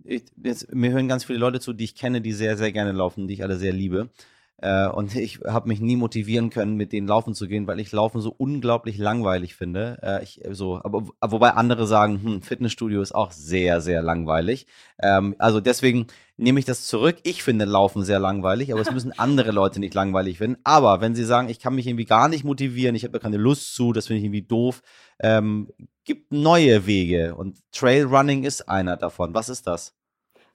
ich, 0.06 0.24
jetzt, 0.42 0.74
mir 0.74 0.92
hören 0.92 1.10
ganz 1.10 1.26
viele 1.26 1.40
Leute 1.40 1.60
zu, 1.60 1.74
die 1.74 1.84
ich 1.84 1.96
kenne, 1.96 2.22
die 2.22 2.32
sehr, 2.32 2.56
sehr 2.56 2.72
gerne 2.72 2.94
laufen, 2.94 3.28
die 3.28 3.34
ich 3.34 3.44
alle 3.44 3.58
sehr 3.58 3.74
liebe. 3.74 4.10
Äh, 4.62 4.88
und 4.88 5.16
ich 5.16 5.40
habe 5.46 5.68
mich 5.68 5.80
nie 5.80 5.96
motivieren 5.96 6.50
können, 6.50 6.76
mit 6.76 6.92
denen 6.92 7.08
laufen 7.08 7.34
zu 7.34 7.48
gehen, 7.48 7.68
weil 7.68 7.80
ich 7.80 7.92
Laufen 7.92 8.22
so 8.22 8.34
unglaublich 8.38 8.98
langweilig 8.98 9.56
finde. 9.56 10.00
Äh, 10.02 10.24
ich, 10.24 10.42
so, 10.52 10.82
aber 10.84 11.08
wobei 11.22 11.52
andere 11.52 11.88
sagen, 11.88 12.22
hm, 12.22 12.42
Fitnessstudio 12.42 13.02
ist 13.02 13.16
auch 13.16 13.32
sehr, 13.32 13.82
sehr 13.82 14.02
langweilig. 14.02 14.68
Ähm, 15.02 15.36
also 15.40 15.62
deswegen 15.62 16.08
nehme 16.36 16.60
ich 16.60 16.66
das 16.66 16.88
zurück. 16.88 17.18
Ich 17.24 17.44
finde 17.44 17.66
Laufen 17.66 18.04
sehr 18.04 18.20
langweilig, 18.20 18.72
aber 18.72 18.82
es 18.82 18.92
müssen 18.92 19.12
andere 19.18 19.52
Leute 19.52 19.80
nicht 19.80 19.94
langweilig 19.94 20.40
finden. 20.40 20.60
Aber 20.64 21.02
wenn 21.02 21.16
sie 21.16 21.26
sagen, 21.26 21.50
ich 21.50 21.60
kann 21.60 21.76
mich 21.76 21.88
irgendwie 21.88 22.06
gar 22.06 22.28
nicht 22.28 22.44
motivieren, 22.44 22.96
ich 22.96 23.04
habe 23.04 23.14
da 23.14 23.20
keine 23.20 23.38
Lust 23.38 23.76
zu, 23.76 23.94
das 23.94 24.08
finde 24.08 24.20
ich 24.20 24.26
irgendwie 24.26 24.42
doof, 24.42 24.82
ähm, 25.20 25.70
gibt 26.04 26.32
neue 26.32 26.86
Wege 26.86 27.36
und 27.36 27.60
Trailrunning 27.72 28.44
ist 28.44 28.68
einer 28.68 28.98
davon. 28.98 29.34
Was 29.34 29.48
ist 29.48 29.68
das? 29.68 29.99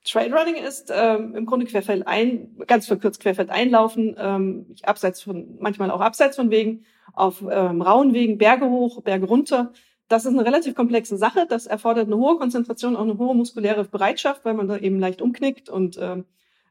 Trailrunning 0.04 0.56
ist 0.56 0.92
ähm, 0.94 1.34
im 1.34 1.46
Grunde 1.46 1.66
querfeld 1.66 2.06
ein, 2.06 2.56
ganz 2.66 2.86
verkürzt 2.86 3.20
querfeld 3.20 3.50
einlaufen, 3.50 4.14
ähm, 4.18 4.66
abseits 4.82 5.22
von, 5.22 5.56
manchmal 5.58 5.90
auch 5.90 6.00
abseits 6.00 6.36
von 6.36 6.50
Wegen, 6.50 6.84
auf 7.14 7.42
ähm, 7.48 7.80
rauen 7.80 8.12
Wegen, 8.12 8.38
Berge 8.38 8.68
hoch, 8.68 9.02
Berge 9.02 9.26
runter. 9.26 9.72
Das 10.08 10.26
ist 10.26 10.32
eine 10.32 10.44
relativ 10.44 10.74
komplexe 10.74 11.16
Sache. 11.16 11.46
Das 11.48 11.66
erfordert 11.66 12.06
eine 12.06 12.16
hohe 12.16 12.36
Konzentration, 12.36 12.96
auch 12.96 13.02
eine 13.02 13.16
hohe 13.16 13.34
muskuläre 13.34 13.84
Bereitschaft, 13.84 14.44
weil 14.44 14.54
man 14.54 14.68
da 14.68 14.76
eben 14.76 15.00
leicht 15.00 15.22
umknickt 15.22 15.70
und 15.70 15.98
ähm, 16.00 16.26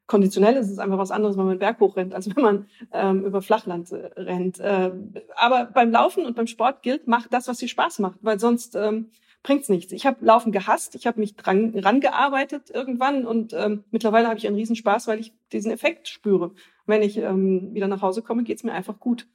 konditionell 0.06 0.56
ist 0.56 0.70
es 0.70 0.80
einfach 0.80 0.98
was 0.98 1.12
anderes, 1.12 1.38
wenn 1.38 1.46
man 1.46 1.60
Berg 1.60 1.80
hoch 1.80 1.96
rennt, 1.96 2.14
als 2.14 2.34
wenn 2.36 2.44
man 2.44 2.68
ähm, 2.92 3.26
über 3.26 3.42
Flachland 3.42 3.92
äh, 3.92 4.12
rennt. 4.20 4.60
Äh, 4.60 4.92
aber 5.36 5.66
beim 5.66 5.92
Laufen 5.92 6.26
und 6.26 6.36
beim 6.36 6.48
Sport 6.48 6.84
gilt, 6.84 7.08
macht 7.08 7.34
das, 7.34 7.48
was 7.48 7.58
dir 7.58 7.68
Spaß 7.68 8.00
macht, 8.00 8.20
weil 8.22 8.40
sonst 8.40 8.76
ähm, 8.76 9.10
bringt's 9.44 9.70
nichts. 9.70 9.92
Ich 9.92 10.06
habe 10.06 10.26
Laufen 10.26 10.52
gehasst, 10.52 10.96
ich 10.96 11.06
habe 11.06 11.20
mich 11.20 11.36
dran 11.36 11.78
rangearbeitet 11.78 12.72
irgendwann 12.74 13.26
und 13.26 13.54
ähm, 13.54 13.84
mittlerweile 13.92 14.28
habe 14.28 14.40
ich 14.40 14.48
einen 14.48 14.56
Riesenspaß, 14.56 15.08
weil 15.08 15.20
ich 15.20 15.34
diesen 15.52 15.72
Effekt 15.72 16.08
spüre. 16.08 16.52
Wenn 16.86 17.02
ich 17.02 17.18
ähm, 17.18 17.74
wieder 17.74 17.88
nach 17.88 18.02
Hause 18.02 18.22
komme, 18.22 18.44
geht's 18.44 18.64
mir 18.64 18.72
einfach 18.72 19.00
gut. 19.00 19.28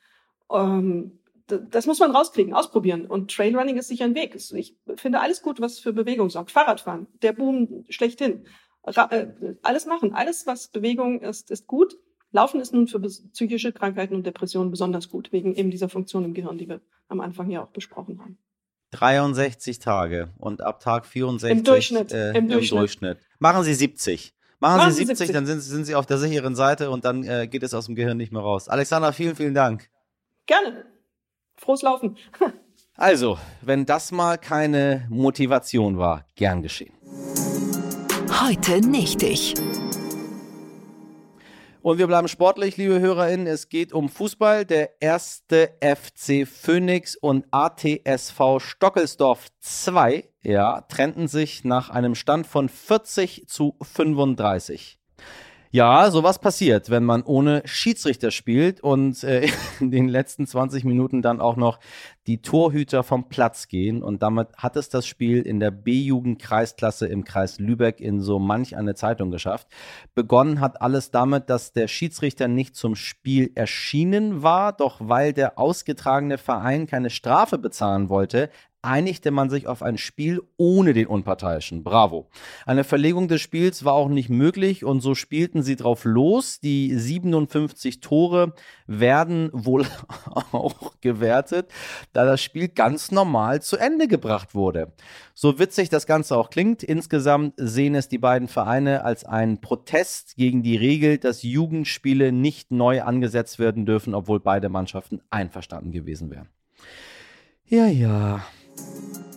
Ähm, 0.50 1.18
das 1.46 1.86
muss 1.86 1.98
man 1.98 2.10
rauskriegen, 2.10 2.52
ausprobieren. 2.52 3.06
Und 3.06 3.34
Trailrunning 3.34 3.78
ist 3.78 3.88
sicher 3.88 4.04
ein 4.04 4.14
Weg. 4.14 4.34
Ich 4.34 4.76
finde 4.96 5.20
alles 5.20 5.42
gut, 5.42 5.60
was 5.60 5.78
für 5.78 5.92
Bewegung 5.92 6.28
sorgt. 6.28 6.50
Fahrradfahren, 6.50 7.06
der 7.22 7.32
Boom 7.32 7.84
schlechthin. 7.88 8.44
Ra 8.84 9.08
äh, 9.10 9.28
alles 9.62 9.86
machen, 9.86 10.14
alles, 10.14 10.46
was 10.46 10.68
Bewegung 10.68 11.20
ist, 11.20 11.50
ist 11.50 11.66
gut. 11.66 11.98
Laufen 12.32 12.60
ist 12.60 12.74
nun 12.74 12.86
für 12.86 13.00
psychische 13.00 13.72
Krankheiten 13.72 14.14
und 14.14 14.26
Depressionen 14.26 14.70
besonders 14.70 15.08
gut, 15.08 15.32
wegen 15.32 15.54
eben 15.54 15.70
dieser 15.70 15.88
Funktion 15.88 16.24
im 16.24 16.34
Gehirn, 16.34 16.58
die 16.58 16.68
wir 16.68 16.80
am 17.08 17.20
Anfang 17.20 17.50
ja 17.50 17.62
auch 17.62 17.68
besprochen 17.70 18.20
haben. 18.20 18.38
63 18.90 19.78
Tage 19.78 20.30
und 20.38 20.62
ab 20.62 20.80
Tag 20.80 21.06
64 21.06 21.58
im 21.58 21.64
Durchschnitt. 21.64 22.12
Äh, 22.12 22.30
Im, 22.30 22.36
im 22.36 22.48
Durchschnitt. 22.48 22.80
Durchschnitt. 22.80 23.18
Machen 23.38 23.64
Sie 23.64 23.74
70. 23.74 24.34
Machen, 24.60 24.78
Machen 24.78 24.90
Sie 24.92 24.98
Sie 25.00 25.06
70, 25.06 25.26
70. 25.28 25.34
dann 25.34 25.46
sind, 25.46 25.60
sind 25.60 25.84
Sie 25.84 25.94
auf 25.94 26.06
der 26.06 26.18
sicheren 26.18 26.54
Seite 26.54 26.90
und 26.90 27.04
dann 27.04 27.22
äh, 27.24 27.46
geht 27.46 27.62
es 27.62 27.74
aus 27.74 27.86
dem 27.86 27.94
Gehirn 27.94 28.16
nicht 28.16 28.32
mehr 28.32 28.42
raus. 28.42 28.68
Alexander, 28.68 29.12
vielen, 29.12 29.36
vielen 29.36 29.54
Dank. 29.54 29.88
Gerne. 30.46 30.86
Frohes 31.56 31.82
Laufen. 31.82 32.16
Also, 33.00 33.38
wenn 33.60 33.86
das 33.86 34.10
mal 34.10 34.38
keine 34.38 35.06
Motivation 35.08 35.98
war, 35.98 36.26
gern 36.34 36.62
geschehen. 36.62 36.92
Heute 38.28 38.80
nicht 38.80 39.22
ich. 39.22 39.54
Und 41.88 41.96
wir 41.96 42.06
bleiben 42.06 42.28
sportlich, 42.28 42.76
liebe 42.76 43.00
HörerInnen. 43.00 43.46
Es 43.46 43.70
geht 43.70 43.94
um 43.94 44.10
Fußball. 44.10 44.66
Der 44.66 45.00
erste 45.00 45.70
FC 45.80 46.46
Phoenix 46.46 47.16
und 47.16 47.46
ATSV 47.50 48.58
Stockelsdorf 48.58 49.46
2 49.60 50.28
ja, 50.42 50.82
trennten 50.82 51.28
sich 51.28 51.64
nach 51.64 51.88
einem 51.88 52.14
Stand 52.14 52.46
von 52.46 52.68
40 52.68 53.48
zu 53.48 53.74
35. 53.80 54.98
Ja, 55.70 56.10
sowas 56.10 56.38
passiert, 56.38 56.88
wenn 56.88 57.04
man 57.04 57.22
ohne 57.22 57.60
Schiedsrichter 57.66 58.30
spielt 58.30 58.80
und 58.80 59.22
äh, 59.22 59.48
in 59.80 59.90
den 59.90 60.08
letzten 60.08 60.46
20 60.46 60.84
Minuten 60.84 61.20
dann 61.20 61.42
auch 61.42 61.56
noch 61.56 61.78
die 62.26 62.40
Torhüter 62.40 63.02
vom 63.02 63.28
Platz 63.28 63.68
gehen. 63.68 64.02
Und 64.02 64.22
damit 64.22 64.48
hat 64.56 64.76
es 64.76 64.88
das 64.88 65.06
Spiel 65.06 65.42
in 65.42 65.60
der 65.60 65.70
B-Jugend-Kreisklasse 65.70 67.06
im 67.06 67.24
Kreis 67.24 67.58
Lübeck 67.58 68.00
in 68.00 68.22
so 68.22 68.38
manch 68.38 68.78
eine 68.78 68.94
Zeitung 68.94 69.30
geschafft. 69.30 69.68
Begonnen 70.14 70.60
hat 70.60 70.80
alles 70.80 71.10
damit, 71.10 71.50
dass 71.50 71.72
der 71.74 71.86
Schiedsrichter 71.88 72.48
nicht 72.48 72.74
zum 72.74 72.96
Spiel 72.96 73.50
erschienen 73.54 74.42
war, 74.42 74.72
doch 74.72 75.00
weil 75.02 75.34
der 75.34 75.58
ausgetragene 75.58 76.38
Verein 76.38 76.86
keine 76.86 77.10
Strafe 77.10 77.58
bezahlen 77.58 78.08
wollte, 78.08 78.48
einigte 78.82 79.30
man 79.30 79.50
sich 79.50 79.66
auf 79.66 79.82
ein 79.82 79.98
Spiel 79.98 80.40
ohne 80.56 80.92
den 80.92 81.08
Unparteiischen. 81.08 81.82
Bravo. 81.82 82.28
Eine 82.64 82.84
Verlegung 82.84 83.26
des 83.26 83.40
Spiels 83.40 83.84
war 83.84 83.94
auch 83.94 84.08
nicht 84.08 84.30
möglich 84.30 84.84
und 84.84 85.00
so 85.00 85.14
spielten 85.14 85.62
sie 85.62 85.76
drauf 85.76 86.04
los. 86.04 86.60
Die 86.60 86.94
57 86.94 88.00
Tore 88.00 88.54
werden 88.86 89.50
wohl 89.52 89.84
auch 90.52 91.00
gewertet, 91.00 91.70
da 92.12 92.24
das 92.24 92.40
Spiel 92.40 92.68
ganz 92.68 93.10
normal 93.10 93.62
zu 93.62 93.76
Ende 93.76 94.06
gebracht 94.06 94.54
wurde. 94.54 94.92
So 95.34 95.58
witzig 95.58 95.88
das 95.88 96.06
Ganze 96.06 96.36
auch 96.36 96.50
klingt, 96.50 96.82
insgesamt 96.82 97.54
sehen 97.56 97.94
es 97.94 98.08
die 98.08 98.18
beiden 98.18 98.48
Vereine 98.48 99.04
als 99.04 99.24
einen 99.24 99.60
Protest 99.60 100.36
gegen 100.36 100.62
die 100.62 100.76
Regel, 100.76 101.18
dass 101.18 101.42
Jugendspiele 101.42 102.32
nicht 102.32 102.70
neu 102.70 103.02
angesetzt 103.02 103.58
werden 103.58 103.86
dürfen, 103.86 104.14
obwohl 104.14 104.40
beide 104.40 104.68
Mannschaften 104.68 105.20
einverstanden 105.30 105.90
gewesen 105.90 106.30
wären. 106.30 106.48
Ja, 107.66 107.86
ja. 107.86 108.42
thank 108.78 109.16
you 109.16 109.27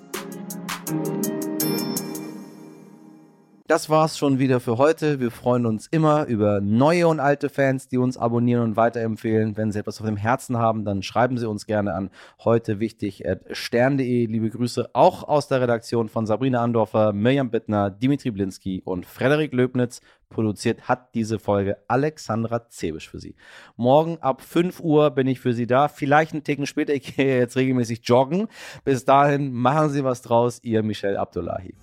Das 3.72 3.90
war's 3.90 4.18
schon 4.18 4.38
wieder 4.38 4.60
für 4.60 4.78
heute. 4.78 5.22
Wir 5.22 5.32
freuen 5.32 5.66
uns 5.66 5.88
immer 5.88 6.26
über 6.26 6.60
neue 6.60 7.08
und 7.08 7.22
alte 7.22 7.48
Fans, 7.48 7.88
die 7.88 7.98
uns 7.98 8.18
abonnieren 8.18 8.64
und 8.64 8.76
weiterempfehlen. 8.76 9.56
Wenn 9.56 9.72
Sie 9.72 9.80
etwas 9.80 10.02
auf 10.02 10.08
dem 10.08 10.18
Herzen 10.18 10.58
haben, 10.58 10.84
dann 10.84 11.04
schreiben 11.04 11.38
Sie 11.38 11.48
uns 11.48 11.66
gerne 11.66 11.94
an 11.94 12.10
heute 12.44 12.82
wichtig 12.82 13.24
stern.de. 13.50 14.26
Liebe 14.26 14.50
Grüße 14.50 14.90
auch 14.92 15.24
aus 15.24 15.48
der 15.48 15.62
Redaktion 15.62 16.10
von 16.10 16.26
Sabrina 16.26 16.62
Andorfer, 16.62 17.14
Mirjam 17.14 17.50
Bittner, 17.50 17.90
Dimitri 17.90 18.32
Blinski 18.32 18.82
und 18.84 19.06
Frederik 19.06 19.54
Löbnitz. 19.54 20.02
Produziert 20.28 20.90
hat 20.90 21.16
diese 21.16 21.40
Folge 21.40 21.78
Alexandra 21.88 22.68
Zebisch 22.68 23.10
für 23.10 23.22
Sie. 23.22 23.36
Morgen 23.78 24.18
ab 24.18 24.42
5 24.42 24.82
Uhr 24.82 25.12
bin 25.12 25.28
ich 25.28 25.40
für 25.40 25.54
Sie 25.54 25.66
da. 25.66 25.88
Vielleicht 25.88 26.34
einen 26.34 26.44
Ticken 26.44 26.66
später. 26.66 26.94
Ich 26.94 27.16
gehe 27.16 27.40
jetzt 27.40 27.56
regelmäßig 27.56 28.02
joggen. 28.04 28.50
Bis 28.84 29.06
dahin 29.06 29.54
machen 29.54 29.92
Sie 29.92 30.04
was 30.04 30.22
draus. 30.22 30.60
Ihr 30.62 30.84
Michel 30.84 31.16
Abdullahi. 31.16 31.74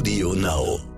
Audio 0.00 0.32
Now. 0.32 0.89